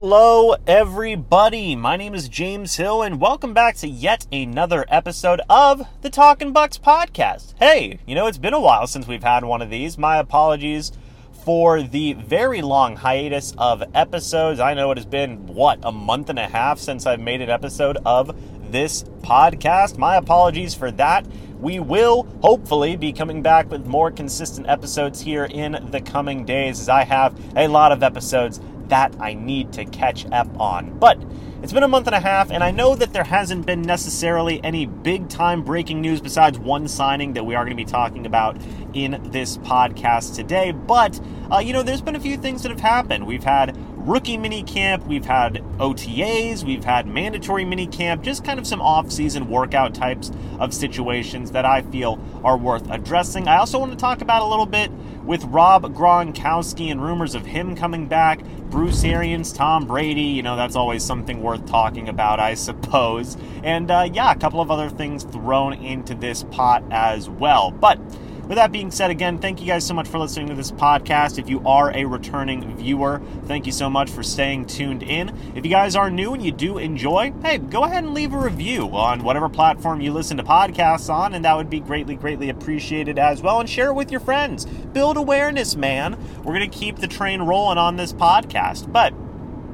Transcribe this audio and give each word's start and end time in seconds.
Hello, 0.00 0.54
everybody. 0.64 1.74
My 1.74 1.96
name 1.96 2.14
is 2.14 2.28
James 2.28 2.76
Hill, 2.76 3.02
and 3.02 3.20
welcome 3.20 3.52
back 3.52 3.74
to 3.78 3.88
yet 3.88 4.28
another 4.30 4.84
episode 4.88 5.40
of 5.50 5.88
the 6.02 6.08
Talking 6.08 6.52
Bucks 6.52 6.78
podcast. 6.78 7.54
Hey, 7.58 7.98
you 8.06 8.14
know, 8.14 8.28
it's 8.28 8.38
been 8.38 8.54
a 8.54 8.60
while 8.60 8.86
since 8.86 9.08
we've 9.08 9.24
had 9.24 9.42
one 9.42 9.60
of 9.60 9.70
these. 9.70 9.98
My 9.98 10.18
apologies 10.18 10.92
for 11.44 11.82
the 11.82 12.12
very 12.12 12.62
long 12.62 12.94
hiatus 12.94 13.52
of 13.58 13.82
episodes. 13.92 14.60
I 14.60 14.72
know 14.72 14.92
it 14.92 14.98
has 14.98 15.04
been, 15.04 15.48
what, 15.48 15.80
a 15.82 15.90
month 15.90 16.30
and 16.30 16.38
a 16.38 16.46
half 16.46 16.78
since 16.78 17.04
I've 17.04 17.18
made 17.18 17.40
an 17.40 17.50
episode 17.50 17.98
of 18.06 18.36
this 18.70 19.02
podcast. 19.22 19.98
My 19.98 20.14
apologies 20.14 20.76
for 20.76 20.92
that. 20.92 21.26
We 21.58 21.80
will 21.80 22.22
hopefully 22.40 22.94
be 22.94 23.12
coming 23.12 23.42
back 23.42 23.68
with 23.68 23.84
more 23.84 24.12
consistent 24.12 24.68
episodes 24.68 25.20
here 25.20 25.46
in 25.46 25.88
the 25.90 26.00
coming 26.00 26.44
days 26.44 26.78
as 26.78 26.88
I 26.88 27.02
have 27.02 27.36
a 27.56 27.66
lot 27.66 27.90
of 27.90 28.04
episodes 28.04 28.60
that 28.88 29.14
I 29.20 29.34
need 29.34 29.72
to 29.74 29.84
catch 29.84 30.26
up 30.32 30.48
on. 30.60 30.98
But 30.98 31.22
it's 31.62 31.72
been 31.72 31.82
a 31.82 31.88
month 31.88 32.06
and 32.06 32.14
a 32.14 32.20
half, 32.20 32.50
and 32.50 32.62
I 32.62 32.70
know 32.70 32.94
that 32.94 33.12
there 33.12 33.24
hasn't 33.24 33.66
been 33.66 33.82
necessarily 33.82 34.62
any 34.62 34.86
big 34.86 35.28
time 35.28 35.64
breaking 35.64 36.00
news 36.00 36.20
besides 36.20 36.58
one 36.58 36.86
signing 36.86 37.32
that 37.32 37.44
we 37.44 37.54
are 37.54 37.64
going 37.64 37.76
to 37.76 37.84
be 37.84 37.90
talking 37.90 38.26
about 38.26 38.56
in 38.94 39.20
this 39.32 39.58
podcast 39.58 40.36
today. 40.36 40.70
But, 40.70 41.20
uh, 41.50 41.58
you 41.58 41.72
know, 41.72 41.82
there's 41.82 42.00
been 42.00 42.16
a 42.16 42.20
few 42.20 42.36
things 42.36 42.62
that 42.62 42.70
have 42.70 42.80
happened. 42.80 43.26
We've 43.26 43.44
had 43.44 43.76
rookie 43.98 44.36
mini 44.36 44.62
camp, 44.62 45.06
we've 45.06 45.24
had 45.24 45.62
OTAs, 45.78 46.64
we've 46.64 46.84
had 46.84 47.06
mandatory 47.06 47.64
mini 47.64 47.86
camp, 47.86 48.22
just 48.22 48.44
kind 48.44 48.58
of 48.58 48.66
some 48.66 48.80
off-season 48.80 49.48
workout 49.48 49.94
types 49.94 50.30
of 50.58 50.72
situations 50.72 51.50
that 51.50 51.64
I 51.64 51.82
feel 51.82 52.18
are 52.44 52.56
worth 52.56 52.90
addressing. 52.90 53.48
I 53.48 53.58
also 53.58 53.78
want 53.78 53.92
to 53.92 53.98
talk 53.98 54.22
about 54.22 54.42
a 54.42 54.46
little 54.46 54.66
bit 54.66 54.90
with 55.24 55.44
Rob 55.44 55.82
Gronkowski 55.94 56.90
and 56.90 57.02
rumors 57.02 57.34
of 57.34 57.44
him 57.44 57.76
coming 57.76 58.08
back, 58.08 58.42
Bruce 58.70 59.04
Arians, 59.04 59.52
Tom 59.52 59.86
Brady. 59.86 60.22
You 60.22 60.42
know, 60.42 60.56
that's 60.56 60.74
always 60.74 61.04
something 61.04 61.42
worth 61.42 61.66
talking 61.66 62.08
about, 62.08 62.40
I 62.40 62.54
suppose. 62.54 63.36
And 63.62 63.90
uh, 63.90 64.08
yeah, 64.10 64.32
a 64.32 64.36
couple 64.36 64.60
of 64.60 64.70
other 64.70 64.88
things 64.88 65.24
thrown 65.24 65.74
into 65.74 66.14
this 66.14 66.44
pot 66.44 66.82
as 66.90 67.28
well. 67.28 67.70
But 67.70 68.00
with 68.48 68.56
that 68.56 68.72
being 68.72 68.90
said, 68.90 69.10
again, 69.10 69.38
thank 69.38 69.60
you 69.60 69.66
guys 69.66 69.86
so 69.86 69.92
much 69.92 70.08
for 70.08 70.18
listening 70.18 70.48
to 70.48 70.54
this 70.54 70.72
podcast. 70.72 71.38
If 71.38 71.50
you 71.50 71.60
are 71.66 71.94
a 71.94 72.06
returning 72.06 72.74
viewer, 72.76 73.20
thank 73.44 73.66
you 73.66 73.72
so 73.72 73.90
much 73.90 74.10
for 74.10 74.22
staying 74.22 74.66
tuned 74.66 75.02
in. 75.02 75.28
If 75.54 75.66
you 75.66 75.70
guys 75.70 75.94
are 75.94 76.10
new 76.10 76.32
and 76.32 76.42
you 76.42 76.50
do 76.50 76.78
enjoy, 76.78 77.34
hey, 77.42 77.58
go 77.58 77.84
ahead 77.84 78.04
and 78.04 78.14
leave 78.14 78.32
a 78.32 78.38
review 78.38 78.88
on 78.96 79.22
whatever 79.22 79.50
platform 79.50 80.00
you 80.00 80.12
listen 80.12 80.38
to 80.38 80.42
podcasts 80.42 81.12
on, 81.12 81.34
and 81.34 81.44
that 81.44 81.56
would 81.58 81.68
be 81.68 81.80
greatly, 81.80 82.16
greatly 82.16 82.48
appreciated 82.48 83.18
as 83.18 83.42
well. 83.42 83.60
And 83.60 83.68
share 83.68 83.88
it 83.88 83.94
with 83.94 84.10
your 84.10 84.20
friends. 84.20 84.64
Build 84.64 85.18
awareness, 85.18 85.76
man. 85.76 86.16
We're 86.38 86.54
going 86.54 86.70
to 86.70 86.78
keep 86.78 86.96
the 86.96 87.06
train 87.06 87.42
rolling 87.42 87.76
on 87.76 87.96
this 87.96 88.14
podcast. 88.14 88.90
But 88.90 89.12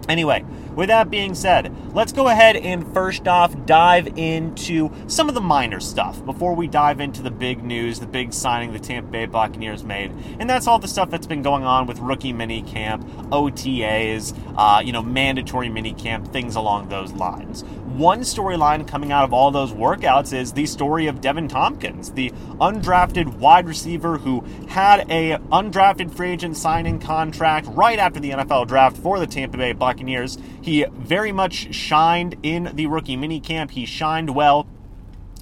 Anyway, 0.08 0.44
with 0.74 0.88
that 0.88 1.10
being 1.10 1.34
said, 1.34 1.74
let's 1.94 2.12
go 2.12 2.28
ahead 2.28 2.56
and 2.56 2.92
first 2.92 3.28
off 3.28 3.54
dive 3.66 4.18
into 4.18 4.90
some 5.06 5.28
of 5.28 5.34
the 5.34 5.40
minor 5.40 5.80
stuff 5.80 6.24
before 6.24 6.54
we 6.54 6.66
dive 6.66 7.00
into 7.00 7.22
the 7.22 7.30
big 7.30 7.62
news, 7.62 8.00
the 8.00 8.06
big 8.06 8.32
signing 8.32 8.72
the 8.72 8.78
Tampa 8.78 9.10
Bay 9.10 9.26
Buccaneers 9.26 9.84
made. 9.84 10.12
And 10.38 10.48
that's 10.48 10.66
all 10.66 10.78
the 10.78 10.88
stuff 10.88 11.10
that's 11.10 11.26
been 11.26 11.42
going 11.42 11.64
on 11.64 11.86
with 11.86 11.98
rookie 11.98 12.32
mini 12.32 12.62
camp, 12.62 13.06
OTAs, 13.30 14.34
uh, 14.56 14.80
you 14.80 14.92
know, 14.92 15.02
mandatory 15.02 15.68
mini 15.68 15.92
camp, 15.92 16.32
things 16.32 16.56
along 16.56 16.88
those 16.88 17.12
lines. 17.12 17.64
One 17.94 18.22
storyline 18.22 18.88
coming 18.88 19.12
out 19.12 19.22
of 19.22 19.32
all 19.32 19.52
those 19.52 19.72
workouts 19.72 20.32
is 20.32 20.52
the 20.52 20.66
story 20.66 21.06
of 21.06 21.20
Deven 21.20 21.48
Thompkins, 21.48 22.10
the 22.10 22.30
undrafted 22.58 23.34
wide 23.34 23.68
receiver 23.68 24.18
who 24.18 24.40
had 24.68 25.08
a 25.08 25.38
undrafted 25.52 26.12
free 26.12 26.30
agent 26.30 26.56
signing 26.56 26.98
contract 26.98 27.68
right 27.70 28.00
after 28.00 28.18
the 28.18 28.30
NFL 28.30 28.66
draft 28.66 28.96
for 28.96 29.20
the 29.20 29.28
Tampa 29.28 29.58
Bay 29.58 29.72
Buccaneers. 29.72 30.38
He 30.64 30.86
very 30.90 31.30
much 31.30 31.74
shined 31.74 32.36
in 32.42 32.70
the 32.72 32.86
rookie 32.86 33.18
minicamp. 33.18 33.72
He 33.72 33.84
shined 33.84 34.34
well 34.34 34.66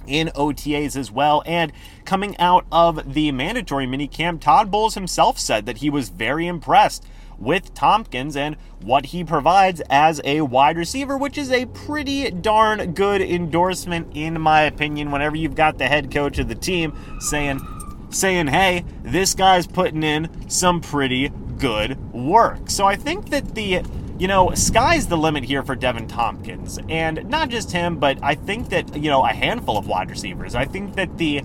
in 0.05 0.27
OTAs 0.35 0.97
as 0.97 1.11
well. 1.11 1.41
And 1.45 1.71
coming 2.03 2.37
out 2.39 2.65
of 2.73 3.13
the 3.13 3.31
mandatory 3.31 3.87
minicamp, 3.87 4.41
Todd 4.41 4.69
Bowles 4.69 4.95
himself 4.95 5.39
said 5.39 5.65
that 5.65 5.77
he 5.77 5.89
was 5.89 6.09
very 6.09 6.45
impressed 6.45 7.05
with 7.39 7.73
Thompkins 7.73 8.35
and 8.35 8.57
what 8.81 9.07
he 9.07 9.23
provides 9.23 9.81
as 9.89 10.19
a 10.25 10.41
wide 10.41 10.75
receiver, 10.77 11.17
which 11.17 11.37
is 11.37 11.51
a 11.51 11.67
pretty 11.67 12.29
darn 12.29 12.91
good 12.93 13.21
endorsement, 13.21 14.09
in 14.13 14.41
my 14.41 14.63
opinion, 14.63 15.09
whenever 15.09 15.37
you've 15.37 15.55
got 15.55 15.77
the 15.77 15.87
head 15.87 16.11
coach 16.11 16.37
of 16.37 16.49
the 16.49 16.55
team 16.55 16.93
saying, 17.21 17.61
saying, 18.09 18.47
hey, 18.47 18.83
this 19.03 19.33
guy's 19.33 19.67
putting 19.67 20.03
in 20.03 20.49
some 20.49 20.81
pretty 20.81 21.29
good 21.57 22.11
work. 22.11 22.69
So 22.69 22.85
I 22.85 22.97
think 22.97 23.29
that 23.29 23.55
the 23.55 23.83
you 24.23 24.27
know, 24.29 24.53
sky's 24.53 25.07
the 25.07 25.17
limit 25.17 25.43
here 25.43 25.63
for 25.63 25.75
Deven 25.75 26.07
Thompkins. 26.07 26.79
And 26.87 27.25
not 27.27 27.49
just 27.49 27.73
him, 27.73 27.97
but 27.97 28.17
I 28.23 28.35
think 28.35 28.69
that, 28.69 28.95
you 28.95 29.09
know, 29.09 29.25
a 29.25 29.33
handful 29.33 29.77
of 29.77 29.85
wide 29.85 30.09
receivers. 30.09 30.55
I 30.55 30.63
think 30.63 30.95
that 30.95 31.17
the 31.17 31.41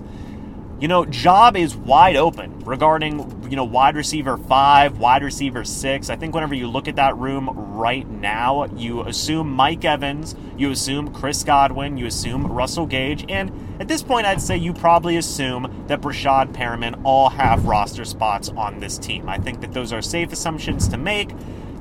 you 0.79 0.87
know, 0.87 1.03
job 1.03 1.57
is 1.57 1.75
wide 1.75 2.15
open 2.15 2.57
regarding, 2.59 3.49
you 3.49 3.57
know, 3.57 3.65
wide 3.65 3.97
receiver 3.97 4.37
five, 4.37 4.97
wide 4.97 5.23
receiver 5.23 5.65
six. 5.65 6.09
I 6.09 6.15
think 6.15 6.33
whenever 6.33 6.55
you 6.55 6.69
look 6.69 6.87
at 6.87 6.95
that 6.95 7.17
room 7.17 7.49
right 7.49 8.07
now, 8.07 8.63
you 8.77 9.01
assume 9.01 9.51
Mike 9.51 9.83
Evans, 9.83 10.35
you 10.57 10.71
assume 10.71 11.13
Chris 11.13 11.43
Godwin, 11.43 11.97
you 11.97 12.05
assume 12.05 12.47
Russell 12.47 12.85
Gage, 12.85 13.25
and 13.27 13.51
at 13.81 13.89
this 13.89 14.01
point, 14.01 14.25
I'd 14.25 14.41
say 14.41 14.55
you 14.55 14.73
probably 14.73 15.17
assume 15.17 15.85
that 15.87 15.99
Breshad 15.99 16.53
Perriman 16.53 17.01
all 17.03 17.29
have 17.29 17.65
roster 17.65 18.05
spots 18.05 18.49
on 18.49 18.79
this 18.79 18.97
team. 18.97 19.27
I 19.27 19.37
think 19.37 19.59
that 19.61 19.73
those 19.73 19.91
are 19.91 20.01
safe 20.01 20.31
assumptions 20.31 20.87
to 20.89 20.97
make. 20.97 21.29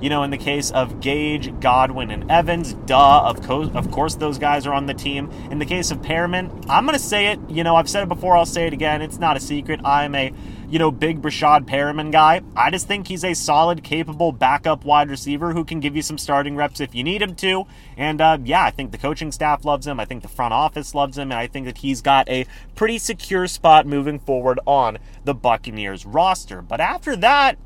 You 0.01 0.11
know, 0.11 0.23
in 0.23 0.31
the 0.31 0.39
case 0.39 0.71
of 0.71 1.01
Gage, 1.01 1.59
Godwin, 1.61 2.11
and 2.11 2.31
Evans, 2.31 2.75
duh, 2.87 3.23
of, 3.25 3.43
co- 3.43 3.71
of 3.71 3.91
course 3.91 4.15
those 4.15 4.39
guys 4.39 4.67
are 4.67 4.73
on 4.73 4.87
the 4.87 4.95
team. 4.95 5.29
In 5.51 5.59
the 5.59 5.67
case 5.67 5.91
of 5.91 5.99
Perriman, 5.99 6.67
I'm 6.69 6.85
going 6.87 6.97
to 6.97 7.05
say 7.05 7.33
it. 7.33 7.41
You 7.49 7.65
know, 7.65 7.75
I've 7.75 7.91
said 7.91 8.05
it 8.05 8.09
before, 8.09 8.37
I'll 8.37 8.47
say 8.47 8.67
it 8.67 8.73
again. 8.73 9.03
It's 9.03 9.19
not 9.19 9.37
a 9.37 9.41
secret. 9.41 9.81
I'm 9.85 10.15
a, 10.15 10.33
you 10.69 10.79
know, 10.79 10.93
big 10.93 11.21
Breshad 11.21 11.65
Perriman 11.65 12.13
guy. 12.13 12.43
I 12.55 12.71
just 12.71 12.87
think 12.87 13.09
he's 13.09 13.25
a 13.25 13.35
solid, 13.35 13.83
capable 13.83 14.31
backup 14.31 14.85
wide 14.85 15.11
receiver 15.11 15.53
who 15.53 15.65
can 15.65 15.81
give 15.81 15.97
you 15.97 16.03
some 16.03 16.19
starting 16.19 16.55
reps 16.55 16.79
if 16.81 16.95
you 16.95 17.03
need 17.03 17.21
him 17.21 17.35
to. 17.37 17.67
And 17.97 18.21
uh, 18.21 18.39
yeah, 18.45 18.65
I 18.65 18.71
think 18.71 18.93
the 18.93 18.99
coaching 18.99 19.33
staff 19.33 19.65
loves 19.65 19.87
him. 19.87 19.99
I 19.99 20.05
think 20.05 20.23
the 20.23 20.29
front 20.29 20.55
office 20.55 20.95
loves 20.95 21.19
him. 21.19 21.33
And 21.33 21.41
I 21.41 21.49
think 21.49 21.67
that 21.67 21.79
he's 21.79 22.03
got 22.03 22.29
a 22.29 22.47
pretty 22.77 22.99
secure 22.99 23.49
spot 23.49 23.87
moving 23.87 24.21
forward 24.21 24.61
on 24.65 24.99
the 25.25 25.35
Buccaneers 25.35 26.07
roster. 26.07 26.63
But 26.63 26.81
after 26.81 27.17
that, 27.17 27.59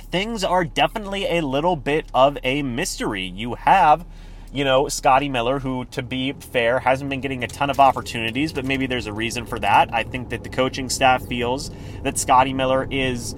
things 0.00 0.44
are 0.44 0.64
definitely 0.64 1.26
a 1.38 1.40
little 1.40 1.76
bit 1.76 2.06
of 2.14 2.38
a 2.42 2.62
mystery. 2.62 3.24
You 3.24 3.54
have, 3.54 4.04
you 4.52 4.64
know, 4.64 4.88
Scotty 4.88 5.28
Miller, 5.28 5.58
who, 5.58 5.84
to 5.86 6.02
be 6.02 6.32
fair, 6.32 6.78
hasn't 6.78 7.10
been 7.10 7.20
getting 7.20 7.44
a 7.44 7.48
ton 7.48 7.70
of 7.70 7.80
opportunities, 7.80 8.52
but 8.52 8.64
maybe 8.64 8.86
there's 8.86 9.06
a 9.06 9.12
reason 9.12 9.46
for 9.46 9.58
that. 9.58 9.92
I 9.92 10.02
think 10.04 10.30
that 10.30 10.42
the 10.42 10.48
coaching 10.48 10.88
staff 10.88 11.26
feels 11.26 11.70
that 12.02 12.18
Scotty 12.18 12.52
Miller 12.52 12.86
is 12.90 13.34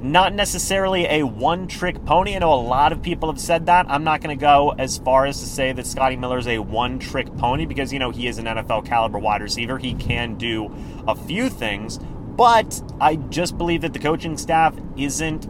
not 0.00 0.32
necessarily 0.34 1.04
a 1.06 1.22
one 1.22 1.66
trick 1.66 2.02
pony. 2.04 2.34
I 2.34 2.38
know 2.38 2.54
a 2.54 2.54
lot 2.54 2.92
of 2.92 3.02
people 3.02 3.30
have 3.30 3.40
said 3.40 3.66
that. 3.66 3.86
I'm 3.88 4.04
not 4.04 4.22
going 4.22 4.36
to 4.36 4.40
go 4.40 4.74
as 4.78 4.98
far 4.98 5.26
as 5.26 5.38
to 5.40 5.46
say 5.46 5.72
that 5.72 5.86
Scotty 5.86 6.16
Miller 6.16 6.38
is 6.38 6.48
a 6.48 6.58
one 6.58 6.98
trick 6.98 7.34
pony 7.36 7.66
because, 7.66 7.92
you 7.92 7.98
know, 7.98 8.10
he 8.10 8.26
is 8.26 8.38
an 8.38 8.46
NFL 8.46 8.86
caliber 8.86 9.18
wide 9.18 9.42
receiver. 9.42 9.76
He 9.78 9.94
can 9.94 10.36
do 10.36 10.74
a 11.06 11.14
few 11.14 11.50
things, 11.50 11.98
but 11.98 12.82
I 13.00 13.16
just 13.16 13.58
believe 13.58 13.82
that 13.82 13.92
the 13.92 13.98
coaching 13.98 14.38
staff 14.38 14.74
isn't 14.96 15.46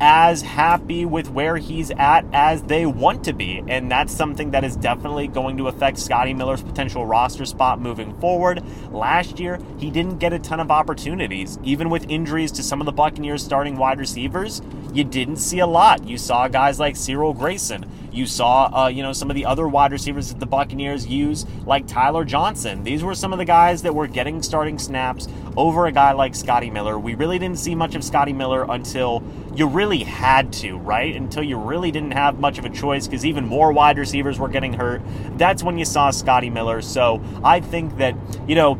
as 0.00 0.40
happy 0.40 1.04
with 1.04 1.30
where 1.30 1.58
he's 1.58 1.90
at 1.92 2.24
as 2.32 2.62
they 2.62 2.86
want 2.86 3.24
to 3.24 3.32
be. 3.32 3.62
And 3.68 3.90
that's 3.90 4.12
something 4.12 4.50
that 4.52 4.64
is 4.64 4.74
definitely 4.76 5.28
going 5.28 5.58
to 5.58 5.68
affect 5.68 5.98
Scotty 5.98 6.32
Miller's 6.32 6.62
potential 6.62 7.04
roster 7.04 7.44
spot 7.44 7.80
moving 7.80 8.18
forward. 8.18 8.62
Last 8.90 9.38
year, 9.38 9.58
he 9.78 9.90
didn't 9.90 10.18
get 10.18 10.32
a 10.32 10.38
ton 10.38 10.58
of 10.58 10.70
opportunities. 10.70 11.58
Even 11.62 11.90
with 11.90 12.08
injuries 12.08 12.50
to 12.52 12.62
some 12.62 12.80
of 12.80 12.86
the 12.86 12.92
Buccaneers 12.92 13.44
starting 13.44 13.76
wide 13.76 13.98
receivers, 13.98 14.62
you 14.92 15.04
didn't 15.04 15.36
see 15.36 15.58
a 15.58 15.66
lot. 15.66 16.04
You 16.04 16.16
saw 16.16 16.48
guys 16.48 16.80
like 16.80 16.96
Cyril 16.96 17.34
Grayson. 17.34 17.84
You 18.12 18.26
saw, 18.26 18.84
uh, 18.84 18.88
you 18.88 19.02
know, 19.02 19.12
some 19.12 19.30
of 19.30 19.36
the 19.36 19.46
other 19.46 19.68
wide 19.68 19.92
receivers 19.92 20.30
that 20.30 20.40
the 20.40 20.46
Buccaneers 20.46 21.06
use, 21.06 21.46
like 21.64 21.86
Tyler 21.86 22.24
Johnson. 22.24 22.82
These 22.82 23.04
were 23.04 23.14
some 23.14 23.32
of 23.32 23.38
the 23.38 23.44
guys 23.44 23.82
that 23.82 23.94
were 23.94 24.08
getting 24.08 24.42
starting 24.42 24.78
snaps 24.78 25.28
over 25.60 25.84
a 25.84 25.92
guy 25.92 26.12
like 26.12 26.34
Scotty 26.34 26.70
Miller. 26.70 26.98
We 26.98 27.14
really 27.14 27.38
didn't 27.38 27.58
see 27.58 27.74
much 27.74 27.94
of 27.94 28.02
Scotty 28.02 28.32
Miller 28.32 28.64
until 28.66 29.22
you 29.54 29.66
really 29.66 30.04
had 30.04 30.54
to, 30.54 30.78
right? 30.78 31.14
Until 31.14 31.42
you 31.42 31.58
really 31.58 31.90
didn't 31.90 32.12
have 32.12 32.40
much 32.40 32.58
of 32.58 32.64
a 32.64 32.70
choice 32.70 33.06
because 33.06 33.26
even 33.26 33.46
more 33.46 33.70
wide 33.70 33.98
receivers 33.98 34.38
were 34.38 34.48
getting 34.48 34.72
hurt. 34.72 35.02
That's 35.36 35.62
when 35.62 35.76
you 35.76 35.84
saw 35.84 36.10
Scotty 36.10 36.48
Miller. 36.48 36.80
So 36.80 37.22
I 37.44 37.60
think 37.60 37.98
that, 37.98 38.16
you 38.48 38.54
know, 38.54 38.76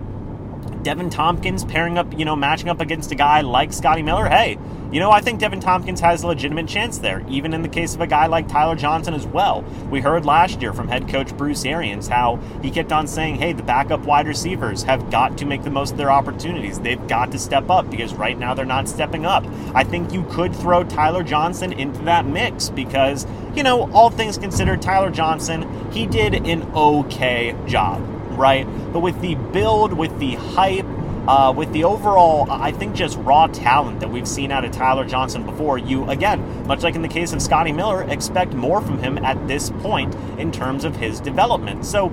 Deven 0.83 1.11
Thompkins 1.11 1.65
pairing 1.65 1.99
up, 1.99 2.19
you 2.19 2.25
know, 2.25 2.37
matching 2.37 2.69
up 2.69 2.81
against 2.81 3.13
a 3.13 3.15
guy 3.15 3.43
like 3.43 3.73
Scotty 3.73 4.03
Miller, 4.03 4.29
hey, 4.29 4.59
you 4.93 4.99
know, 4.99 5.13
I 5.13 5.21
think 5.21 5.41
Deven 5.41 5.61
Thompkins 5.61 6.01
has 6.01 6.25
a 6.25 6.27
legitimate 6.27 6.67
chance 6.67 6.99
there, 6.99 7.25
even 7.29 7.55
in 7.55 7.63
the 7.63 7.69
case 7.69 7.95
of 7.95 8.01
a 8.01 8.09
guy 8.09 8.27
like 8.27 8.49
Tyler 8.49 8.75
Johnson 8.75 9.15
as 9.15 9.25
well. 9.25 9.63
We 9.89 10.01
heard 10.01 10.25
last 10.25 10.61
year 10.61 10.73
from 10.73 10.89
head 10.89 11.09
coach 11.09 11.37
Bruce 11.37 11.65
Arians 11.65 12.09
how 12.09 12.41
he 12.61 12.73
kept 12.73 12.91
on 12.91 13.07
saying, 13.07 13.37
hey, 13.37 13.53
the 13.53 13.63
backup 13.63 14.01
wide 14.01 14.27
receivers 14.27 14.83
have 14.83 15.09
got 15.11 15.39
to 15.39 15.45
make 15.45 15.63
the 15.63 15.71
most 15.71 15.93
of 15.93 15.97
their 15.99 16.11
opportunities. 16.11 16.81
They've 16.81 17.07
got 17.07 17.31
to 17.33 17.39
step 17.39 17.71
up 17.71 17.89
because 17.89 18.15
right 18.15 18.37
now 18.37 18.55
they're 18.55 18.65
not 18.65 18.89
stepping 18.89 19.25
up. 19.25 19.47
I 19.75 19.85
think 19.85 20.13
you 20.13 20.25
could 20.25 20.57
throw 20.57 20.83
Tyler 20.83 21.23
Johnson 21.23 21.73
into 21.73 22.03
that 22.03 22.27
mix 22.27 22.69
because, 22.69 23.29
you 23.55 23.63
know, 23.63 23.89
all 23.93 24.11
things 24.11 24.39
considered, 24.39 24.83
Tyler 24.83 25.11
Johnson, 25.11 25.93
he 25.93 26.07
did 26.07 26.35
an 26.35 26.63
okay 26.75 27.55
job, 27.69 28.01
right? 28.41 28.67
But 28.93 29.01
with 29.01 29.21
the 29.21 29.37
build, 29.37 29.93
with 29.93 30.19
the 30.19 30.35
hype, 30.35 30.87
uh, 31.29 31.53
with 31.55 31.73
the 31.73 31.85
overall, 31.85 32.51
I 32.51 32.73
think, 32.73 32.97
just 32.97 33.17
raw 33.19 33.47
talent 33.47 34.01
that 34.01 34.11
we've 34.11 34.27
seen 34.27 34.51
out 34.51 34.65
of 34.65 34.73
Tyler 34.73 35.05
Johnson 35.05 35.45
before, 35.45 35.79
you, 35.79 36.09
again, 36.11 36.67
much 36.67 36.83
like 36.83 36.95
in 36.95 37.03
the 37.03 37.09
case 37.09 37.33
of 37.33 37.43
Scotty 37.43 37.71
Miller, 37.73 38.03
expect 38.11 38.55
more 38.55 38.81
from 38.81 38.99
him 38.99 39.19
at 39.19 39.47
this 39.47 39.71
point 39.71 40.15
in 40.39 40.51
terms 40.51 40.85
of 40.85 40.97
his 40.97 41.21
development. 41.21 41.85
So 41.85 42.13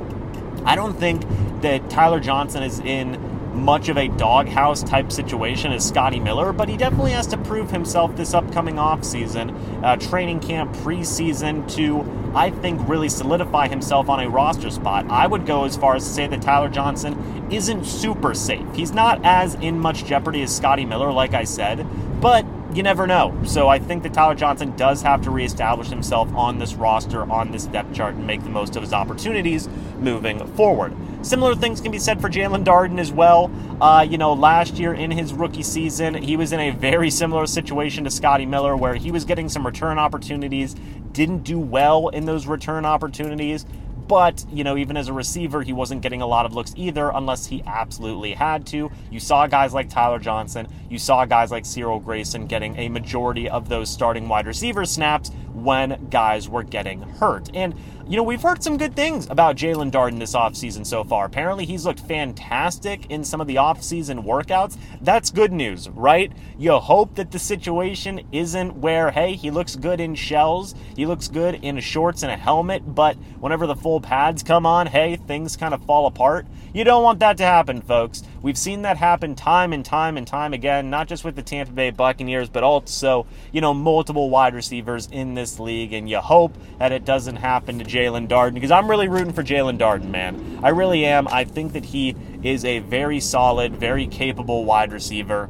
I 0.65 0.75
don't 0.75 1.00
think 1.00 1.24
that 1.62 1.89
Tyler 1.89 2.19
Johnson 2.19 2.62
is 2.62 2.79
in 2.79 3.37
much 3.57 3.89
of 3.89 3.98
a 3.98 4.07
doghouse 4.07 4.83
type 4.83 5.12
situation 5.12 5.71
as 5.71 5.86
Scotty 5.86 6.19
Miller, 6.19 6.54
but 6.54 6.69
he 6.69 6.77
definitely 6.77 7.12
has 7.12 7.27
to 7.27 7.38
prove 7.38 7.71
himself 7.71 8.15
this 8.15 8.33
upcoming 8.33 8.75
offseason, 8.75 9.83
uh, 9.83 9.95
training 9.98 10.39
camp, 10.39 10.74
preseason, 10.77 11.69
to, 11.75 12.06
I 12.36 12.51
think, 12.51 12.88
really 12.88 13.09
solidify 13.09 13.68
himself 13.68 14.09
on 14.09 14.19
a 14.19 14.30
roster 14.30 14.69
spot. 14.69 15.06
I 15.09 15.27
would 15.27 15.45
go 15.45 15.65
as 15.65 15.75
far 15.75 15.95
as 15.95 16.04
to 16.04 16.09
say 16.09 16.27
that 16.27 16.42
Tyler 16.42 16.69
Johnson 16.69 17.48
isn't 17.51 17.86
super 17.86 18.33
safe. 18.33 18.65
He's 18.74 18.92
not 18.92 19.19
as 19.25 19.56
in 19.56 19.80
much 19.80 20.06
jeopardy 20.06 20.44
as 20.44 20.56
Scotty 20.56 20.86
Miller, 20.86 21.12
like 21.12 21.33
I 21.33 21.44
said, 21.44 21.86
but 22.21 22.45
you 22.77 22.83
never 22.83 23.07
know. 23.07 23.35
So 23.44 23.68
I 23.68 23.79
think 23.79 24.03
that 24.03 24.13
Tyler 24.13 24.35
Johnson 24.35 24.75
does 24.75 25.01
have 25.01 25.24
to 25.24 25.31
reestablish 25.31 25.88
himself 25.88 26.31
on 26.35 26.59
this 26.59 26.75
roster, 26.75 27.24
on 27.24 27.51
this 27.51 27.65
depth 27.65 27.94
chart, 27.94 28.13
and 28.13 28.27
make 28.27 28.44
the 28.44 28.50
most 28.50 28.75
of 28.75 28.83
his 28.83 28.94
opportunities 28.94 29.68
moving 29.97 30.45
forward. 30.53 30.95
Similar 31.24 31.56
things 31.56 31.81
can 31.81 31.91
be 31.91 31.97
said 31.97 32.21
for 32.21 32.29
Jaelon 32.29 32.63
Darden 32.63 33.00
as 33.00 33.12
well. 33.12 33.51
Uh, 33.81 34.06
you 34.07 34.19
know, 34.19 34.33
last 34.33 34.75
year 34.75 34.94
in 34.94 35.09
his 35.09 35.33
rookie 35.33 35.63
season, 35.63 36.13
he 36.13 36.38
was 36.38 36.53
in 36.53 36.59
a 36.59 36.69
very 36.69 37.09
similar 37.09 37.47
situation 37.47 38.03
to 38.03 38.12
Scotty 38.12 38.45
Miller 38.45 38.77
where 38.77 38.94
he 38.94 39.12
was 39.12 39.25
getting 39.25 39.50
some 39.50 39.65
return 39.65 39.97
opportunities, 39.97 40.75
didn't 41.12 41.39
do 41.39 41.57
well 41.57 42.09
in 42.09 42.25
those 42.25 42.45
return 42.45 42.85
opportunities. 42.85 43.65
But, 44.07 44.45
you 44.51 44.63
know, 44.63 44.77
even 44.77 44.95
as 44.95 45.09
a 45.09 45.13
receiver, 45.13 45.62
he 45.62 45.74
wasn't 45.74 46.01
getting 46.01 46.21
a 46.21 46.27
lot 46.27 46.45
of 46.45 46.54
looks 46.54 46.74
either 46.77 47.09
unless 47.13 47.48
he 47.48 47.62
absolutely 47.65 48.33
had 48.33 48.65
to. 48.68 48.89
You 49.12 49.19
saw 49.19 49.48
guys 49.48 49.74
like 49.74 49.89
Tyler 49.89 50.19
Johnson, 50.19 50.68
you 50.89 50.98
saw 50.98 51.25
guys 51.25 51.51
like 51.51 51.65
Cyril 51.65 52.00
Grayson 52.00 52.48
getting 52.48 52.77
a 52.77 52.88
majority 52.89 53.50
of 53.50 53.68
those 53.68 53.89
starting 53.89 54.30
wide 54.30 54.48
receiver 54.48 54.86
snaps 54.86 55.31
when 55.54 56.07
guys 56.09 56.48
were 56.48 56.63
getting 56.63 57.01
hurt. 57.01 57.50
And 57.54 57.75
you 58.09 58.15
know, 58.15 58.24
we've 58.24 58.42
heard 58.42 58.63
some 58.63 58.77
good 58.77 58.95
things 58.95 59.27
about 59.30 59.57
Jaelon 59.57 59.92
Darden 59.92 60.18
this 60.18 60.33
offseason 60.33 60.86
so 60.86 61.04
far. 61.04 61.25
Apparently, 61.25 61.65
he's 61.65 61.86
looked 61.86 62.00
fantastic 62.00 63.06
in 63.07 63.24
some 63.24 63.42
of 63.42 63.48
the 63.48 63.56
offseason 63.56 64.24
workouts. 64.24 64.77
That's 65.01 65.30
good 65.30 65.51
news, 65.51 65.89
right? 65.89 66.31
You 66.57 66.77
hope 66.77 67.15
that 67.15 67.31
the 67.31 67.39
situation 67.39 68.21
isn't 68.31 68.77
where, 68.77 69.12
hey, 69.12 69.36
he 69.36 69.51
looks 69.51 69.75
good 69.75 70.00
in 70.00 70.15
shells, 70.15 70.74
he 70.95 71.06
looks 71.06 71.27
good 71.27 71.56
in 71.56 71.80
shorts 71.81 72.24
and 72.24 72.31
a 72.31 72.38
helmet, 72.38 72.95
but 72.95 73.18
whenever 73.39 73.68
the 73.68 73.75
full 73.75 74.00
pads 74.00 74.42
come 74.42 74.65
on, 74.65 74.88
hey, 74.88 75.18
things 75.18 75.57
kind 75.57 75.74
of 75.74 75.83
fall 75.83 76.07
apart. 76.07 76.48
You 76.74 76.83
don't 76.83 77.03
want 77.03 77.19
that 77.19 77.38
to 77.38 77.44
happen, 77.44 77.81
folks. 77.81 78.24
We've 78.42 78.57
seen 78.57 78.83
that 78.83 78.98
happen 78.98 79.36
time 79.36 79.74
and 79.74 79.83
time 79.83 80.15
and 80.15 80.27
time 80.27 80.53
again, 80.53 80.89
not 80.89 81.07
just 81.07 81.24
with 81.24 81.36
the 81.36 81.42
Tampa 81.42 81.71
Bay 81.74 81.89
Buccaneers, 81.89 82.50
but 82.50 82.63
also, 82.63 83.25
you 83.51 83.62
know, 83.62 83.74
multiple 83.74 84.30
wide 84.30 84.53
receivers 84.53 85.07
in 85.12 85.33
this 85.33 85.60
league. 85.60 85.94
And 85.94 86.10
you 86.10 86.19
hope 86.19 86.56
that 86.77 86.92
it 86.92 87.03
doesn't 87.03 87.38
happen 87.38 87.80
to 87.80 87.86
Jaelon 87.98 88.28
Darden 88.28 88.54
because 88.54 88.72
I'm 88.72 88.90
really 88.90 89.08
rooting 89.08 89.34
for 89.34 89.44
Jaelon 89.44 89.80
Darden, 89.80 90.10
man. 90.10 90.60
I 90.62 90.70
really 90.70 91.04
am. 91.06 91.28
I 91.30 91.44
think 91.44 91.74
that 91.74 91.86
he 91.86 92.16
is 92.44 92.64
a 92.64 92.80
very 92.80 93.20
solid, 93.20 93.76
very 93.76 94.06
capable 94.06 94.66
wide 94.66 94.92
receiver 94.92 95.50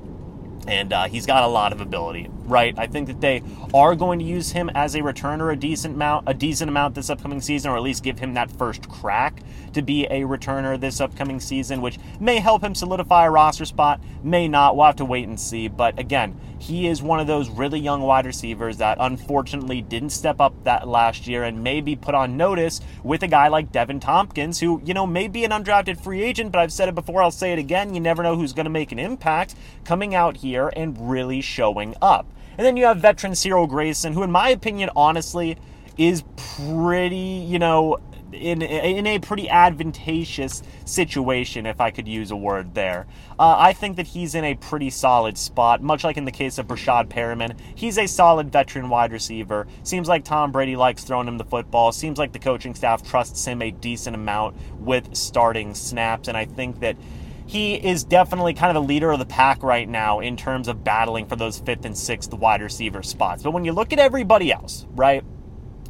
and 0.68 0.92
uh, 0.92 1.08
he's 1.08 1.26
got 1.26 1.44
a 1.44 1.48
lot 1.48 1.72
of 1.72 1.80
ability, 1.80 2.30
right? 2.44 2.78
I 2.78 2.88
think 2.88 3.08
that 3.08 3.22
they 3.22 3.42
are 3.74 3.96
going 3.96 4.20
to 4.20 4.26
use 4.26 4.52
him 4.52 4.70
as 4.76 4.96
a 4.96 5.00
returner 5.00 5.52
a 5.52 5.56
decent 5.56 5.96
amount, 5.96 6.28
a 6.28 6.34
decent 6.34 6.70
amount 6.70 6.94
this 6.94 7.10
upcoming 7.10 7.40
season, 7.40 7.72
or 7.72 7.78
at 7.78 7.84
least 7.84 8.04
give 8.04 8.20
him 8.20 8.34
that 8.34 8.52
first 8.52 8.90
crack 8.90 9.42
to 9.74 9.82
be 9.82 10.06
a 10.06 10.22
returner 10.22 10.80
this 10.80 11.00
upcoming 11.00 11.40
season, 11.40 11.82
which 11.82 11.98
may 12.20 12.40
help 12.40 12.64
him 12.64 12.76
solidify 12.76 13.26
a 13.26 13.32
roster 13.32 13.66
spot, 13.66 14.02
may 14.24 14.48
not. 14.48 14.76
We'll 14.76 14.88
have 14.88 14.98
to 14.98 15.06
wait 15.06 15.28
and 15.28 15.40
see. 15.40 15.70
But 15.70 15.98
again, 15.98 16.38
he 16.60 16.88
is 16.88 17.02
one 17.02 17.20
of 17.20 17.28
those 17.28 17.50
really 17.50 17.80
young 17.80 18.02
wide 18.02 18.26
receivers 18.26 18.78
that 18.78 18.98
unfortunately 19.00 19.82
didn't 19.82 20.10
step 20.10 20.42
up 20.42 20.54
that 20.64 20.88
last 20.88 21.28
year 21.28 21.44
and 21.44 21.64
may 21.64 21.82
be 21.82 21.96
put 21.96 22.16
on 22.16 22.38
notice 22.38 22.82
with 23.04 23.24
a 23.24 23.28
guy 23.28 23.48
like 23.48 23.72
Deven 23.72 24.02
Thompkins, 24.02 24.60
who, 24.60 24.82
you 24.84 24.94
know, 24.94 25.06
may 25.06 25.28
be 25.28 25.46
an 25.46 25.52
undrafted 25.52 26.00
free 26.00 26.24
agent, 26.24 26.52
but 26.52 26.60
I've 26.60 26.74
said 26.74 26.90
it 26.90 26.96
before, 26.96 27.22
I'll 27.22 27.32
say 27.32 27.54
it 27.54 27.60
again. 27.60 27.94
You 27.94 28.00
never 28.00 28.24
know 28.24 28.36
who's 28.36 28.54
going 28.54 28.66
to 28.66 28.70
make 28.70 28.92
an 28.92 29.00
impact 29.00 29.56
coming 29.86 30.16
out 30.16 30.38
here 30.38 30.72
and 30.76 31.10
really 31.10 31.42
showing 31.42 31.96
up. 32.02 32.32
And 32.58 32.66
then 32.66 32.76
you 32.76 32.86
have 32.86 32.98
veteran 32.98 33.36
Cyril 33.36 33.68
Grayson, 33.68 34.14
who, 34.14 34.24
in 34.24 34.32
my 34.32 34.50
opinion, 34.50 34.90
honestly, 34.96 35.58
is 35.98 36.24
pretty, 36.36 37.46
you 37.48 37.60
know, 37.60 38.00
in 38.32 38.62
in 38.62 39.08
a 39.08 39.20
pretty 39.20 39.50
advantageous 39.50 40.64
situation, 40.86 41.66
if 41.66 41.80
I 41.82 41.92
could 41.92 42.08
use 42.08 42.32
a 42.32 42.36
word 42.36 42.74
there. 42.74 43.08
Uh, 43.40 43.56
I 43.58 43.74
think 43.74 43.98
that 43.98 44.08
he's 44.08 44.36
in 44.36 44.44
a 44.44 44.56
pretty 44.56 44.90
solid 44.90 45.38
spot, 45.38 45.82
much 45.82 46.04
like 46.04 46.18
in 46.18 46.26
the 46.26 46.32
case 46.32 46.58
of 46.58 46.68
Breshad 46.68 47.08
Perriman. 47.08 47.60
He's 47.76 47.98
a 47.98 48.08
solid 48.08 48.52
veteran 48.52 48.90
wide 48.90 49.12
receiver. 49.12 49.68
Seems 49.84 50.08
like 50.08 50.24
Tom 50.24 50.52
Brady 50.52 50.76
likes 50.76 51.04
throwing 51.04 51.28
him 51.28 51.38
the 51.38 51.46
football. 51.46 51.92
Seems 51.92 52.18
like 52.18 52.34
the 52.34 52.40
coaching 52.40 52.76
staff 52.76 53.08
trusts 53.08 53.46
him 53.46 53.62
a 53.62 53.72
decent 53.72 54.16
amount 54.16 54.58
with 54.80 55.16
starting 55.16 55.74
snaps, 55.74 56.28
and 56.28 56.38
I 56.38 56.46
think 56.46 56.80
that 56.80 56.98
he 57.48 57.76
is 57.76 58.04
definitely 58.04 58.54
kind 58.54 58.76
of 58.76 58.84
a 58.84 58.86
leader 58.86 59.10
of 59.12 59.20
the 59.20 59.26
pack 59.26 59.64
right 59.64 59.88
now 59.88 60.20
in 60.20 60.36
terms 60.36 60.68
of 60.68 60.84
battling 60.84 61.26
for 61.28 61.38
those 61.38 61.60
fifth 61.60 61.86
and 61.86 61.98
sixth 61.98 62.34
wide 62.34 62.62
receiver 62.62 63.02
spots. 63.02 63.42
But 63.42 63.52
when 63.52 63.64
you 63.64 63.72
look 63.72 63.94
at 63.94 64.00
everybody 64.00 64.52
else, 64.52 64.86
right? 64.92 65.24